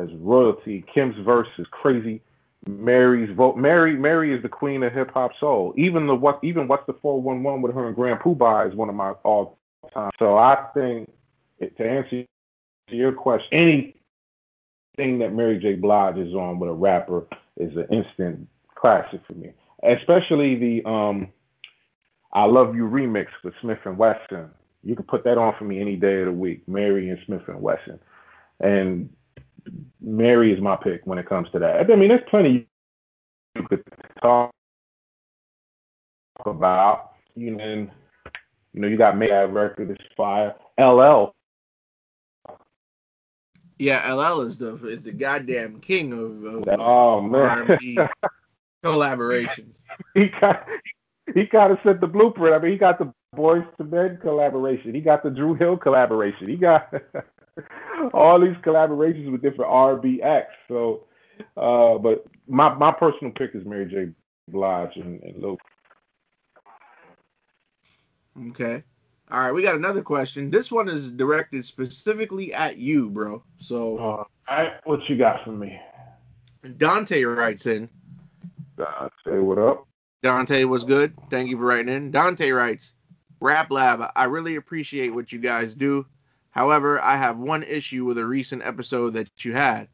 [0.00, 0.84] as royalty.
[0.92, 2.20] Kim's verse is crazy.
[2.66, 3.56] Mary's vote.
[3.56, 5.74] Mary, Mary is the queen of hip hop soul.
[5.76, 8.94] Even the what, even what's the 411 with her and Grand Puba is one of
[8.94, 9.58] my all
[9.92, 10.10] time.
[10.18, 11.10] So I think
[11.60, 12.24] to answer
[12.88, 15.74] your question, anything that Mary J.
[15.74, 17.26] Blige is on with a rapper
[17.56, 19.52] is an instant classic for me.
[19.82, 21.28] Especially the um
[22.32, 24.48] I Love You remix with Smif-N-Wessun.
[24.82, 26.66] You can put that on for me any day of the week.
[26.68, 27.98] Mary and Smif-N-Wessun.
[28.60, 29.08] And
[30.00, 31.90] Mary is my pick when it comes to that.
[31.90, 32.66] I mean, there's plenty
[33.54, 33.84] you could
[34.20, 34.50] talk
[36.44, 37.12] about.
[37.36, 37.90] You know, and,
[38.72, 40.54] you know, you got Made that record is fire.
[40.78, 41.34] LL.
[43.78, 47.78] Yeah, LL is the is the goddamn king of, of, of Oh man.
[48.84, 49.76] Collaborations.
[50.14, 50.66] he got
[51.34, 52.54] he kind of set the blueprint.
[52.54, 54.94] I mean, he got the Boyz II Men collaboration.
[54.94, 56.48] He got the Dru Hill collaboration.
[56.48, 56.92] He got
[58.12, 60.54] all these collaborations with different R&B acts.
[60.68, 61.04] So,
[61.56, 64.12] uh, but my my personal pick is Mary J.
[64.48, 65.58] Blige and, and Lil.
[68.50, 68.82] Okay.
[69.34, 70.48] All right, we got another question.
[70.48, 73.42] This one is directed specifically at you, bro.
[73.58, 75.76] So Uh, all right, what you got for me?
[76.76, 77.88] Dante writes in.
[78.78, 79.88] Say what up.
[80.22, 81.14] Dante was good.
[81.30, 82.12] Thank you for writing in.
[82.12, 82.92] Dante writes,
[83.40, 86.06] Rap Lab, I really appreciate what you guys do.
[86.50, 89.88] However, I have one issue with a recent episode that you had.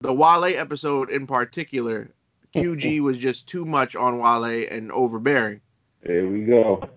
[0.00, 2.10] The Wale episode in particular,
[2.56, 5.60] QG was just too much on Wale and overbearing.
[6.02, 6.90] There we go.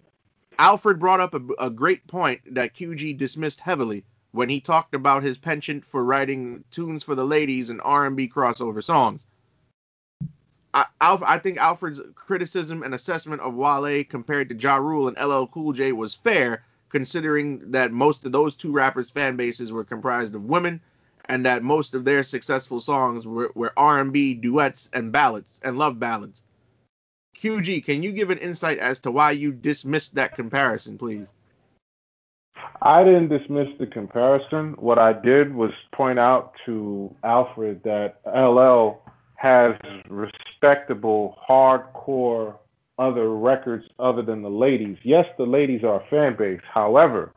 [0.60, 5.24] Alfred brought up a, a great point that QG dismissed heavily when he talked about
[5.24, 9.26] his penchant for writing tunes for the ladies and R&B crossover songs.
[10.74, 15.18] I, Alf, I think Alfred's criticism and assessment of Wale compared to Ja Rule and
[15.18, 19.84] LL Cool J was fair, considering that most of those two rappers' fan bases were
[19.84, 20.82] comprised of women,
[21.26, 26.00] and that most of their successful songs were, were R&B duets and ballads and love
[26.00, 26.42] ballads.
[27.38, 31.28] QG, can you give an insight as to why you dismissed that comparison, please?
[32.82, 34.74] I didn't dismiss the comparison.
[34.74, 39.02] What I did was point out to Alfred that LL
[39.36, 39.76] has
[40.10, 42.56] respectable, hardcore
[43.00, 44.98] other records other than the ladies.
[45.04, 46.62] Yes, the ladies are a fan base.
[46.72, 47.34] However,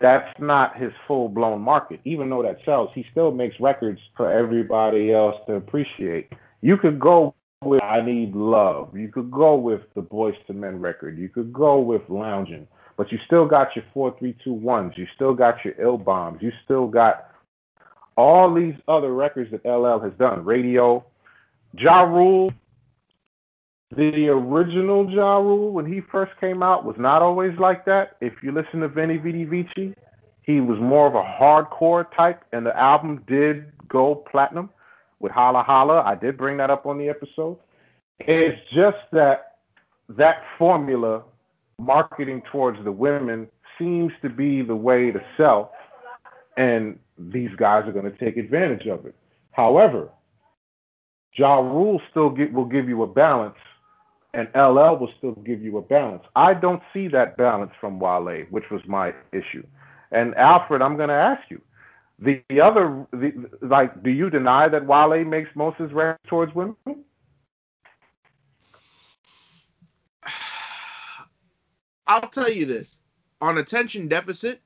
[0.00, 2.00] that's not his full blown market.
[2.04, 6.30] Even though that sells, he still makes records for everybody else to appreciate.
[6.60, 7.34] You could go
[7.64, 8.96] with I Need Love.
[8.96, 11.18] You could go with the Boyz II Men record.
[11.18, 12.66] You could go with Lounging.
[12.96, 14.94] But you still got your four three two ones.
[14.96, 16.38] You still got your ill bombs.
[16.40, 17.30] You still got
[18.16, 20.44] all these other records that LL has done.
[20.44, 21.04] Radio,
[21.76, 22.52] Ja Rule,
[23.96, 28.16] the original Ja Rule when he first came out was not always like that.
[28.20, 29.94] If you listen to Venni Vetti Vecci,
[30.42, 34.70] he was more of a hardcore type, and the album did go platinum
[35.20, 36.02] with Holla Holla.
[36.02, 37.58] I did bring that up on the episode.
[38.20, 39.56] It's just that
[40.08, 41.22] that formula,
[41.78, 45.72] marketing towards the women, seems to be the way to sell,
[46.56, 49.14] and these guys are going to take advantage of it.
[49.52, 50.08] However,
[51.36, 53.56] Ja Rule still get, will give you a balance,
[54.34, 56.22] and LL will still give you a balance.
[56.36, 59.64] I don't see that balance from Wale, which was my issue.
[60.12, 61.60] And Alfred, I'm going to ask you,
[62.24, 66.22] the, the other, the, like, do you deny that Wale makes most of his records
[66.26, 66.76] towards women?
[72.06, 72.98] I'll tell you this:
[73.40, 74.60] on attention deficit,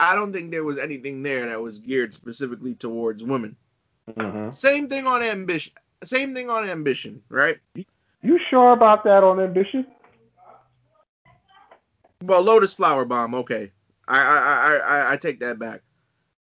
[0.00, 3.56] I don't think there was anything there that was geared specifically towards women.
[4.10, 4.50] Mm-hmm.
[4.50, 5.72] Same thing on ambition.
[6.04, 7.58] Same thing on ambition, right?
[8.22, 9.86] You sure about that on Ambition?
[12.22, 13.70] Well, Lotus Flower Bomb, okay.
[14.08, 15.82] I I I I, I take that back.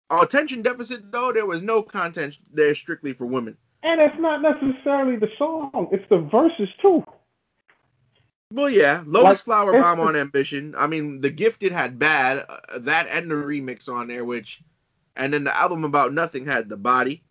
[0.09, 3.57] Attention deficit though, there was no content there strictly for women.
[3.83, 7.03] And it's not necessarily the song; it's the verses too.
[8.51, 10.75] Well, yeah, Lotus Like, Flower Bomb on Ambition.
[10.77, 14.61] I mean, the Gifted had Bad, uh, that and the remix on there, which,
[15.15, 17.23] and then the album About Nothing had The Body.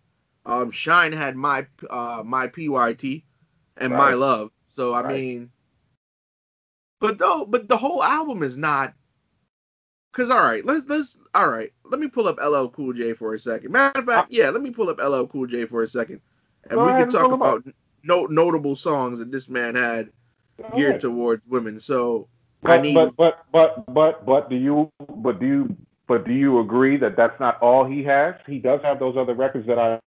[0.46, 3.22] Um, Shine had my uh my PYT
[3.78, 4.50] and My Love.
[4.74, 5.14] So I Right.
[5.14, 5.50] mean,
[7.00, 8.94] but though, but the whole album is not.
[10.14, 11.72] Cause all right, let's let's all right.
[11.84, 13.72] Let me pull up LL Cool J for a second.
[13.72, 16.20] Matter of fact, yeah, let me pull up LL Cool J for a second,
[16.70, 17.62] and Go we can talk pull 'em up.
[17.62, 17.74] about
[18.04, 20.10] no, notable songs that this man had
[20.58, 21.00] Go geared ahead.
[21.00, 21.80] towards women.
[21.80, 22.28] So
[22.64, 25.76] I But, need but but but but but do you but do you
[26.06, 28.36] but do you agree that that's not all he has?
[28.46, 30.00] He does have those other records that I.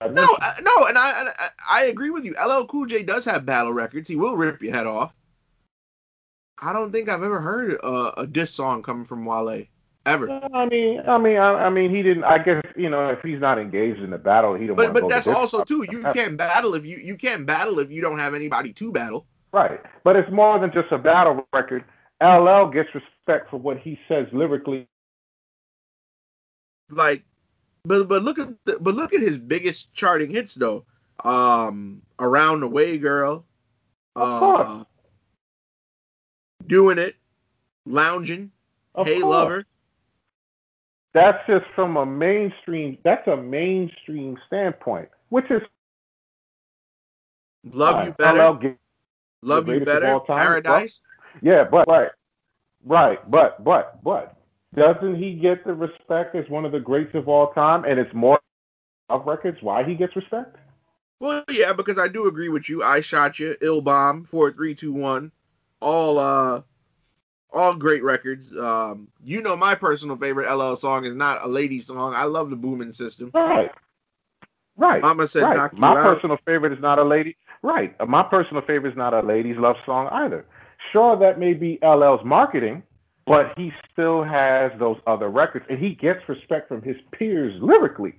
[0.00, 0.38] I no, mentioned.
[0.40, 2.34] uh, no, and I, I I agree with you.
[2.34, 4.08] LL Cool J does have battle records.
[4.08, 5.14] He will rip your head off.
[6.62, 9.64] I don't think I've ever heard a, a diss song coming from Wale
[10.06, 10.30] ever.
[10.54, 12.22] I mean, I mean, I, I mean, he didn't.
[12.24, 15.08] I guess you know, if he's not engaged in the battle, he don't But but
[15.08, 15.84] that's to also too.
[15.90, 19.26] You can't battle if you you can't battle if you don't have anybody to battle.
[19.52, 21.84] Right, but it's more than just a battle record.
[22.22, 24.86] LL gets respect for what he says lyrically.
[26.90, 27.24] Like,
[27.84, 30.84] but but look at the, but look at his biggest charting hits though.
[31.24, 33.44] Um, around the way, girl.
[34.14, 34.86] Of uh, course.
[36.66, 37.16] Doing it,
[37.86, 38.50] lounging.
[38.94, 39.30] Of hey course.
[39.30, 39.66] lover.
[41.14, 42.98] That's just from a mainstream.
[43.04, 45.62] That's a mainstream standpoint, which is
[47.64, 48.54] Love you better.
[48.60, 48.78] Get-
[49.42, 50.20] Love you better.
[50.20, 51.02] Paradise.
[51.40, 52.10] Yeah, but right,
[52.84, 54.36] right, but but but
[54.74, 57.84] doesn't he get the respect as one of the greats of all time?
[57.84, 58.40] And it's more
[59.08, 60.56] of records why he gets respect.
[61.20, 62.82] Well, yeah, because I do agree with you.
[62.82, 65.30] I shot you, Ill Bomb, four three two one,
[65.82, 66.62] all uh,
[67.52, 68.56] all great records.
[68.56, 72.14] Um, you know my personal favorite LL song is not a lady song.
[72.14, 73.30] I love the booming system.
[73.34, 73.70] Right,
[74.76, 75.02] right.
[75.02, 75.56] Mama said right.
[75.56, 76.14] knock My out.
[76.14, 77.36] personal favorite is not a lady.
[77.62, 77.94] Right.
[78.08, 80.44] My personal favorite is not a ladies' love song either.
[80.90, 82.82] Sure, that may be LL's marketing,
[83.26, 88.14] but he still has those other records, and he gets respect from his peers lyrically.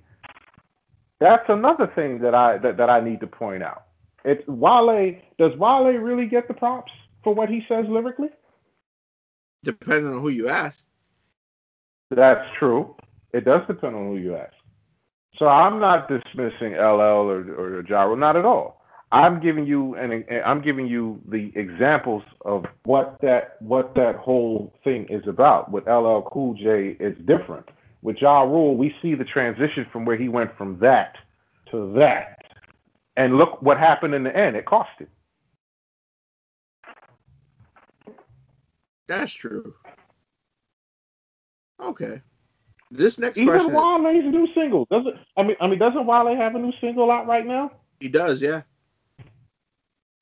[1.20, 3.84] That's another thing that I that, that I need to point out.
[4.24, 5.14] It's Wale.
[5.38, 6.92] Does Wale really get the props
[7.24, 8.28] for what he says lyrically?
[9.64, 10.78] Depending on who you ask.
[12.10, 12.94] That's true.
[13.32, 14.52] It does depend on who you ask.
[15.38, 17.40] So I'm not dismissing LL or
[17.78, 18.84] or Jaro, not at all.
[19.10, 24.74] I'm giving you and I'm giving you the examples of what that what that whole
[24.84, 25.70] thing is about.
[25.70, 27.68] With LL Cool J, it's different.
[28.02, 31.14] With Ja Rule, we see the transition from where he went from that
[31.70, 32.42] to that,
[33.16, 34.56] and look what happened in the end.
[34.56, 35.08] It cost him.
[39.08, 39.74] That's true.
[41.80, 42.20] Okay.
[42.90, 45.16] This next Even question, Wale's new single doesn't.
[45.36, 47.70] I mean, I mean, doesn't Wale have a new single out right now?
[48.00, 48.62] he does, yeah.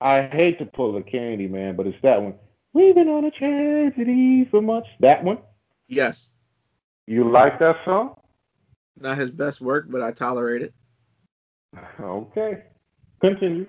[0.01, 2.35] I hate to pull a candy man, but it's that one.
[2.73, 4.89] We've been on a tragedy for months.
[5.01, 5.39] That one.
[5.89, 6.29] Yes.
[7.07, 8.15] You like that song?
[8.99, 10.75] Not his best work, but I tolerate it.
[12.01, 12.63] Okay.
[13.21, 13.67] Continue.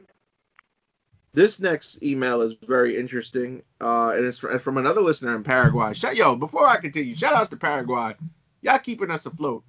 [1.33, 5.93] This next email is very interesting, uh, and it's from another listener in Paraguay.
[5.93, 8.13] Shout, yo, before I continue, shout outs to Paraguay.
[8.61, 9.63] Y'all keeping us afloat.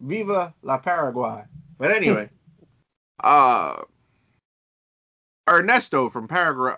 [0.00, 1.44] Viva la Paraguay.
[1.78, 2.28] But anyway,
[3.24, 3.82] uh,
[5.48, 6.74] Ernesto from Paraguay,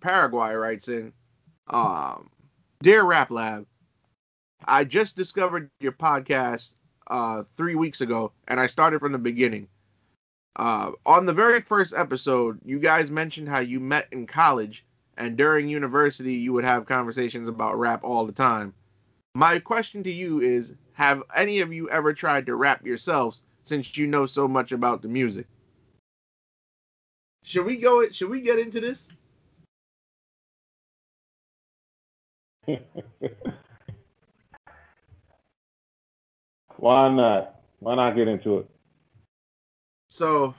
[0.00, 1.12] Paraguay writes in,
[1.68, 2.30] um,
[2.82, 3.64] Dear Rap Lab,
[4.64, 6.74] I just discovered your podcast
[7.06, 9.68] uh, three weeks ago, and I started from the beginning.
[10.56, 14.84] Uh, on the very first episode, you guys mentioned how you met in college,
[15.16, 18.74] and during university, you would have conversations about rap all the time.
[19.34, 23.96] My question to you is Have any of you ever tried to rap yourselves since
[23.96, 25.46] you know so much about the music?
[27.44, 28.08] Should we go?
[28.10, 29.04] Should we get into this?
[36.76, 37.60] Why not?
[37.80, 38.68] Why not get into it?
[40.08, 40.54] So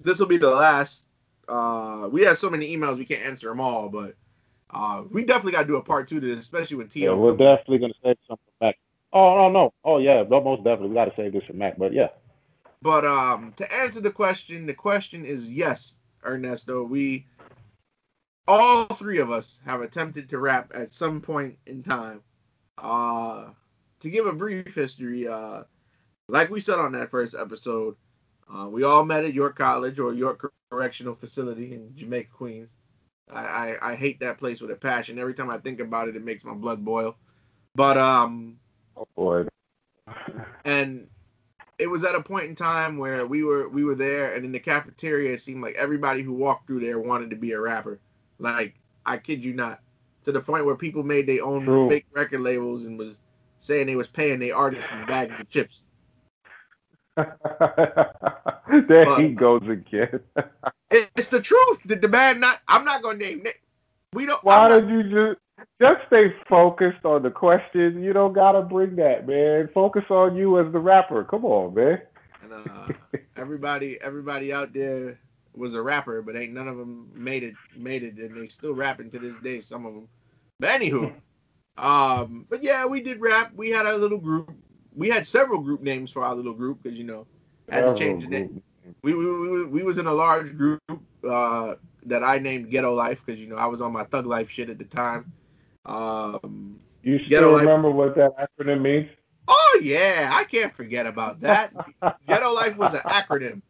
[0.00, 1.06] this will be the last.
[1.48, 4.14] Uh, we have so many emails we can't answer them all, but
[4.70, 7.14] uh, we definitely got to do a part two to this, especially with Tio.
[7.14, 8.78] Yeah, we're definitely gonna save something back.
[9.12, 9.74] Oh no no.
[9.84, 11.76] Oh yeah, most definitely we got to save this for Mac.
[11.78, 12.08] But yeah.
[12.80, 16.82] But um, to answer the question, the question is yes, Ernesto.
[16.84, 17.26] We
[18.48, 22.22] all three of us have attempted to rap at some point in time.
[22.78, 23.50] Uh,
[24.00, 25.62] to give a brief history, uh,
[26.28, 27.94] like we said on that first episode,
[28.54, 32.68] uh, we all met at York College or York Correctional Facility in Jamaica, Queens.
[33.30, 35.18] I, I, I hate that place with a passion.
[35.18, 37.16] Every time I think about it, it makes my blood boil.
[37.74, 38.58] But um,
[38.96, 39.46] oh boy.
[40.64, 41.06] and
[41.78, 44.52] it was at a point in time where we were we were there, and in
[44.52, 47.98] the cafeteria, it seemed like everybody who walked through there wanted to be a rapper.
[48.38, 48.74] Like
[49.06, 49.80] I kid you not,
[50.24, 51.88] to the point where people made their own True.
[51.88, 53.14] fake record labels and was
[53.60, 55.80] saying they was paying their artists in bags of chips.
[57.16, 60.20] there but, he goes again.
[60.90, 61.82] it's the truth.
[61.84, 62.60] That the man not.
[62.68, 63.56] I'm not gonna name it.
[64.14, 64.42] We don't.
[64.42, 65.40] Why did you just
[65.80, 68.02] just stay focused on the question?
[68.02, 69.68] You don't gotta bring that, man.
[69.74, 71.24] Focus on you as the rapper.
[71.24, 72.00] Come on, man.
[72.42, 75.18] And uh, everybody, everybody out there
[75.54, 77.54] was a rapper, but ain't none of them made it.
[77.76, 79.60] Made it, and they still rapping to this day.
[79.60, 80.08] Some of them.
[80.58, 81.12] But anywho,
[81.76, 83.52] um, but yeah, we did rap.
[83.54, 84.50] We had our little group
[84.96, 87.26] we had several group names for our little group because you know
[87.68, 88.62] had to change the name.
[89.02, 90.82] We, we, we, we was in a large group
[91.28, 94.50] uh, that I named Ghetto Life because you know I was on my thug life
[94.50, 95.32] shit at the time.
[95.86, 97.96] Um, you still remember life.
[97.96, 99.08] what that acronym means?
[99.48, 101.72] Oh yeah, I can't forget about that.
[102.28, 103.62] Ghetto Life was an acronym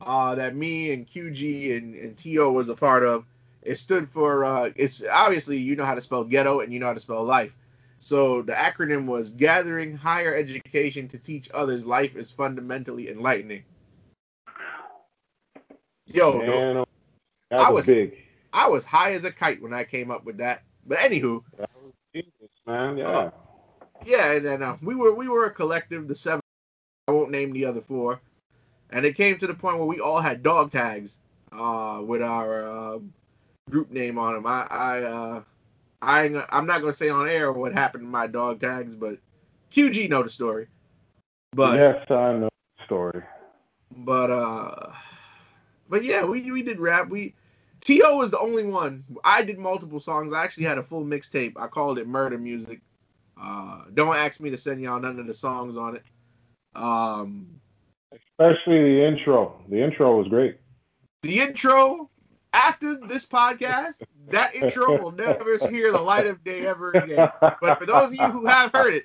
[0.00, 3.24] uh, that me and QG and, and To was a part of.
[3.62, 6.86] It stood for uh, it's obviously you know how to spell ghetto and you know
[6.86, 7.54] how to spell life.
[8.00, 13.62] So the acronym was Gathering Higher Education to Teach Others Life is Fundamentally Enlightening.
[16.06, 16.86] Yo, man, oh,
[17.50, 18.16] that I was big.
[18.54, 20.62] I was high as a kite when I came up with that.
[20.86, 22.96] But anywho, that was genius, man.
[22.96, 23.04] Yeah.
[23.04, 23.30] Uh,
[24.06, 26.40] yeah, and then uh, we were we were a collective, the seven.
[27.06, 28.22] I won't name the other four,
[28.88, 31.16] and it came to the point where we all had dog tags
[31.52, 32.98] uh, with our uh,
[33.68, 34.46] group name on them.
[34.46, 35.42] I, I uh,
[36.02, 39.18] I I'm not gonna say on air what happened to my dog tags, but
[39.72, 40.66] QG know the story.
[41.52, 42.48] But yes, I know
[42.78, 43.22] the story.
[43.96, 44.92] But uh,
[45.88, 47.08] but yeah, we we did rap.
[47.08, 47.34] We
[47.82, 49.04] To was the only one.
[49.24, 50.32] I did multiple songs.
[50.32, 51.54] I actually had a full mixtape.
[51.56, 52.80] I called it Murder Music.
[53.40, 56.02] Uh, don't ask me to send y'all none of the songs on it.
[56.74, 57.60] Um,
[58.12, 59.60] especially the intro.
[59.68, 60.58] The intro was great.
[61.22, 62.10] The intro
[62.52, 63.94] after this podcast,
[64.30, 67.28] that intro will never hear the light of day ever again.
[67.40, 69.04] But for those of you who have heard it,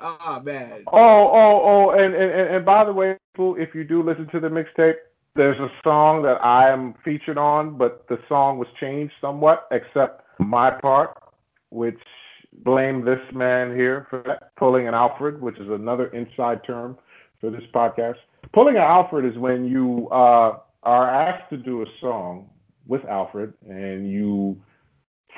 [0.00, 0.84] ah oh, man.
[0.92, 4.48] Oh, oh, oh, and, and and by the way, if you do listen to the
[4.48, 4.96] mixtape,
[5.34, 10.22] there's a song that I am featured on, but the song was changed somewhat, except
[10.38, 11.16] my part,
[11.70, 11.98] which
[12.64, 16.98] blame this man here for that, pulling an Alfred, which is another inside term
[17.40, 18.16] for this podcast.
[18.52, 22.50] Pulling an Alfred is when you uh, are asked to do a song
[22.86, 24.60] with Alfred and you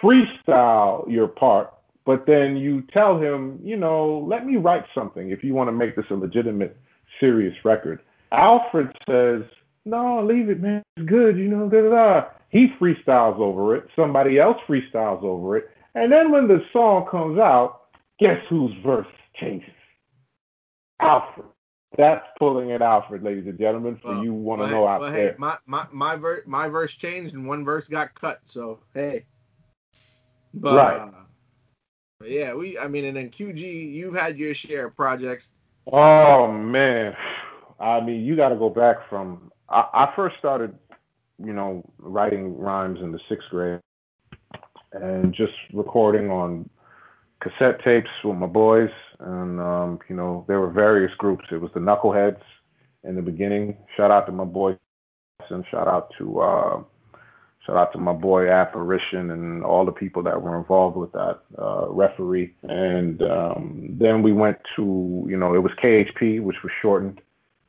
[0.03, 1.73] freestyle your part,
[2.05, 5.73] but then you tell him, you know, let me write something if you want to
[5.73, 6.77] make this a legitimate,
[7.21, 8.01] serious record.
[8.33, 9.43] Alfred says,
[9.85, 10.83] no, leave it, man.
[10.97, 12.27] It's good, you know, da da da.
[12.51, 13.89] He freestyles over it.
[13.97, 15.71] Somebody else freestyles over it.
[15.95, 17.83] And then when the song comes out,
[18.19, 19.07] guess whose verse
[19.37, 19.71] changes?
[21.01, 21.47] Alfred.
[21.97, 24.87] That's pulling it out for ladies and gentlemen, for well, you want to well, know
[24.87, 25.33] out well, there.
[25.33, 29.25] Hey, my my my, ver- my verse changed and one verse got cut, so hey.
[30.55, 31.01] But, right.
[31.01, 31.11] Uh,
[32.19, 35.51] but yeah, we I mean, and then QG, you've had your share of projects.
[35.93, 37.15] Oh man,
[37.79, 39.53] I mean, you got to go back from.
[39.69, 40.77] I, I first started,
[41.39, 43.81] you know, writing rhymes in the sixth grade,
[44.93, 46.69] and just recording on
[47.41, 51.45] cassette tapes with my boys, and um, you know there were various groups.
[51.51, 52.41] It was the Knuckleheads
[53.05, 53.77] in the beginning.
[53.97, 54.77] Shout out to my boy,
[55.51, 56.83] and shout out to uh,
[57.67, 61.41] shout out to my boy Apparition and all the people that were involved with that
[61.59, 62.55] uh, referee.
[62.63, 67.21] And um, then we went to you know it was KHP, which was shortened,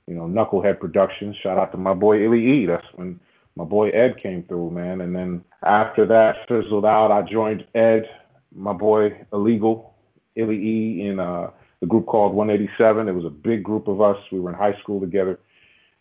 [0.07, 1.35] you know, Knucklehead Productions.
[1.41, 2.65] Shout out to my boy Illy E.
[2.65, 3.19] That's when
[3.55, 5.01] my boy Ed came through, man.
[5.01, 8.09] And then after that fizzled out, I joined Ed,
[8.53, 9.94] my boy Illegal,
[10.35, 11.49] Illy E, in uh,
[11.81, 13.07] the group called 187.
[13.07, 14.17] It was a big group of us.
[14.31, 15.39] We were in high school together.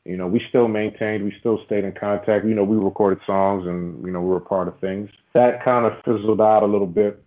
[0.04, 2.44] You know, we still maintained, we still stayed in contact.
[2.44, 5.08] You know, we recorded songs and, you know, we were part of things.
[5.32, 7.22] That kind of fizzled out a little bit.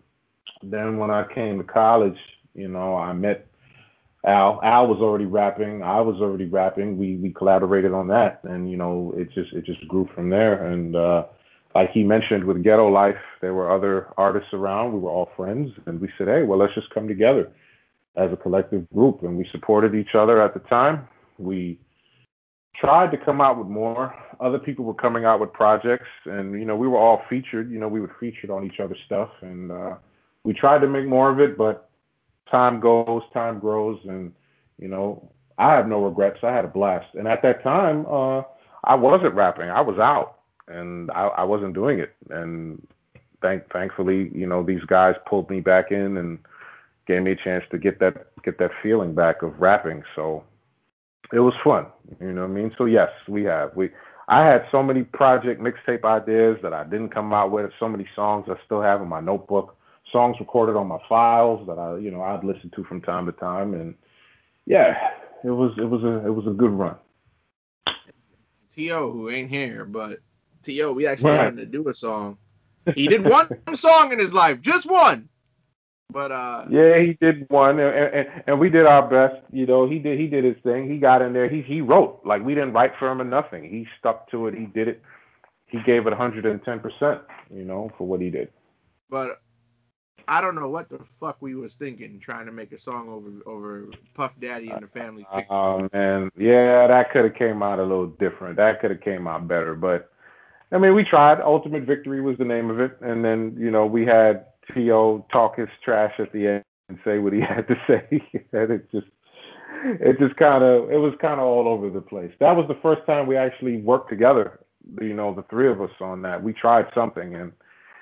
[0.61, 2.17] Then when I came to college,
[2.53, 3.47] you know, I met
[4.25, 4.59] Al.
[4.63, 5.81] Al was already rapping.
[5.81, 6.97] I was already rapping.
[6.97, 10.67] We we collaborated on that, and you know, it just it just grew from there.
[10.67, 11.25] And uh,
[11.77, 14.93] like he mentioned with Ghetto Life, there were other artists around.
[14.93, 17.51] We were all friends, and we said, hey, well, let's just come together
[18.15, 21.07] as a collective group, and we supported each other at the time.
[21.37, 21.79] We
[22.81, 24.11] tried to come out with more.
[24.39, 27.69] Other people were coming out with projects, and you know, we were all featured.
[27.69, 29.97] You know, we were featured on each other's stuff, and uh,
[30.43, 31.91] we tried to make more of it, but
[32.49, 34.33] time goes, time grows, and
[34.79, 36.39] you know, I have no regrets.
[36.41, 38.41] I had a blast, and at that time, uh,
[38.83, 39.69] I wasn't rapping.
[39.69, 40.36] I was out,
[40.67, 42.13] and I, I wasn't doing it.
[42.29, 42.85] And
[43.41, 46.39] thank, thankfully, you know, these guys pulled me back in and
[47.07, 50.03] gave me a chance to get that get that feeling back of rapping.
[50.15, 50.43] So
[51.31, 51.87] it was fun.
[52.19, 52.71] You know what I mean?
[52.77, 53.75] So yes, we have.
[53.75, 53.89] We
[54.27, 57.71] I had so many project mixtape ideas that I didn't come out with.
[57.79, 59.77] So many songs I still have in my notebook
[60.11, 63.31] songs recorded on my files that I, you know, I'd listen to from time to
[63.33, 63.95] time, and
[64.65, 64.95] yeah,
[65.43, 66.95] it was it was a it was a good run.
[68.75, 70.19] To who ain't here, but
[70.75, 71.37] To we actually right.
[71.37, 72.37] got him to do a song.
[72.95, 75.29] He did one song in his life, just one.
[76.09, 79.41] But uh yeah, he did one, and, and, and we did our best.
[79.51, 80.89] You know, he did he did his thing.
[80.89, 81.49] He got in there.
[81.49, 83.63] He he wrote like we didn't write for him or nothing.
[83.63, 84.53] He stuck to it.
[84.53, 85.01] He did it.
[85.65, 87.21] He gave it 110 percent.
[87.53, 88.49] You know, for what he did.
[89.09, 89.41] But
[90.29, 93.49] I don't know what the fuck we was thinking trying to make a song over
[93.49, 95.25] over Puff Daddy and the Family.
[95.49, 98.57] Oh man, yeah, that could have came out a little different.
[98.57, 100.11] That could have came out better, but
[100.71, 101.39] I mean, we tried.
[101.41, 105.25] Ultimate Victory was the name of it, and then you know we had T.O.
[105.31, 108.21] talk his trash at the end and say what he had to say,
[108.51, 109.07] and it just
[109.83, 112.31] it just kind of it was kind of all over the place.
[112.39, 114.59] That was the first time we actually worked together.
[115.01, 116.41] You know, the three of us on that.
[116.41, 117.51] We tried something, and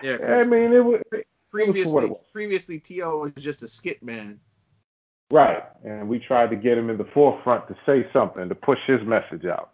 [0.01, 1.01] yeah, I mean, it was
[1.51, 3.19] previously previously T.O.
[3.19, 4.39] was just a skit man.
[5.31, 8.77] Right, and we tried to get him in the forefront to say something to push
[8.85, 9.71] his message out.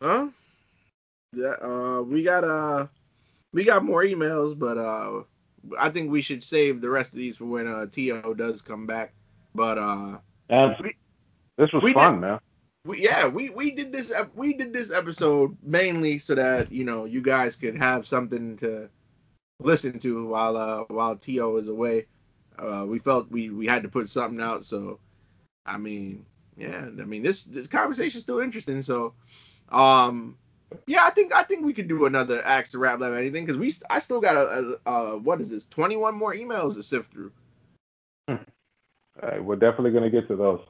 [0.00, 0.28] Huh?
[1.32, 2.86] Yeah, uh, we got uh,
[3.52, 5.22] we got more emails, but uh,
[5.78, 8.86] I think we should save the rest of these for when uh To does come
[8.86, 9.12] back.
[9.54, 10.18] But uh,
[10.82, 10.94] we,
[11.56, 12.40] this was fun, did, man.
[12.84, 17.04] We, yeah, we we did this we did this episode mainly so that you know
[17.04, 18.88] you guys could have something to
[19.60, 22.06] listen to while uh while To is away.
[22.58, 24.98] Uh, we felt we we had to put something out, so
[25.66, 26.24] I mean,
[26.56, 28.82] yeah, I mean this this conversation is still interesting.
[28.82, 29.14] So,
[29.70, 30.36] um,
[30.86, 33.58] yeah, I think I think we could do another Ask the Rap Lab anything because
[33.58, 37.12] we I still got a, a, a, what is this 21 more emails to sift
[37.12, 37.32] through.
[38.28, 38.38] All
[39.22, 40.60] right, we're definitely gonna get to those.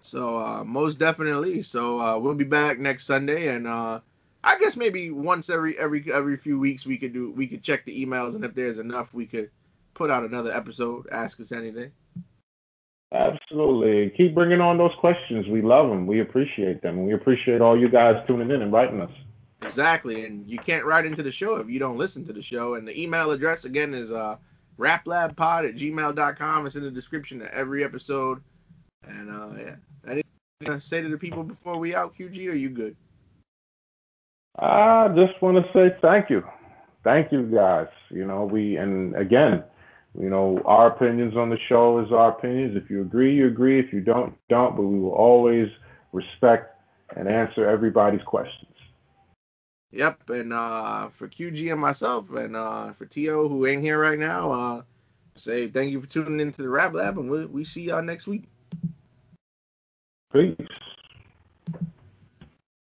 [0.00, 1.62] So uh, most definitely.
[1.62, 4.00] So uh, we'll be back next Sunday, and uh,
[4.44, 7.84] I guess maybe once every every every few weeks we could do we could check
[7.84, 9.50] the emails, and if there's enough, we could
[9.94, 11.08] put out another episode.
[11.10, 11.92] Ask us anything.
[13.12, 14.10] Absolutely.
[14.16, 15.46] Keep bringing on those questions.
[15.46, 16.06] We love them.
[16.06, 17.04] We appreciate them.
[17.04, 19.10] We appreciate all you guys tuning in and writing us.
[19.60, 20.24] Exactly.
[20.24, 22.74] And you can't write into the show if you don't listen to the show.
[22.74, 24.36] And the email address again is uh,
[24.78, 26.66] raplabpod at gmail.com.
[26.66, 28.42] It's in the description of every episode.
[29.06, 29.74] And uh, yeah,
[30.06, 30.24] anything
[30.64, 32.48] to say to the people before we out, QG?
[32.48, 32.96] Are you good?
[34.58, 36.44] I just want to say thank you,
[37.04, 37.88] thank you guys.
[38.10, 39.64] You know, we and again,
[40.18, 42.76] you know, our opinions on the show is our opinions.
[42.76, 43.80] If you agree, you agree.
[43.80, 44.76] If you don't, don't.
[44.76, 45.68] But we will always
[46.12, 46.76] respect
[47.16, 48.68] and answer everybody's questions.
[49.92, 54.18] Yep, and uh, for QG and myself, and uh, for To who ain't here right
[54.18, 54.82] now, uh,
[55.36, 58.26] say thank you for tuning into the Rap Lab, and we we see y'all next
[58.26, 58.44] week.
[60.32, 60.56] Peace.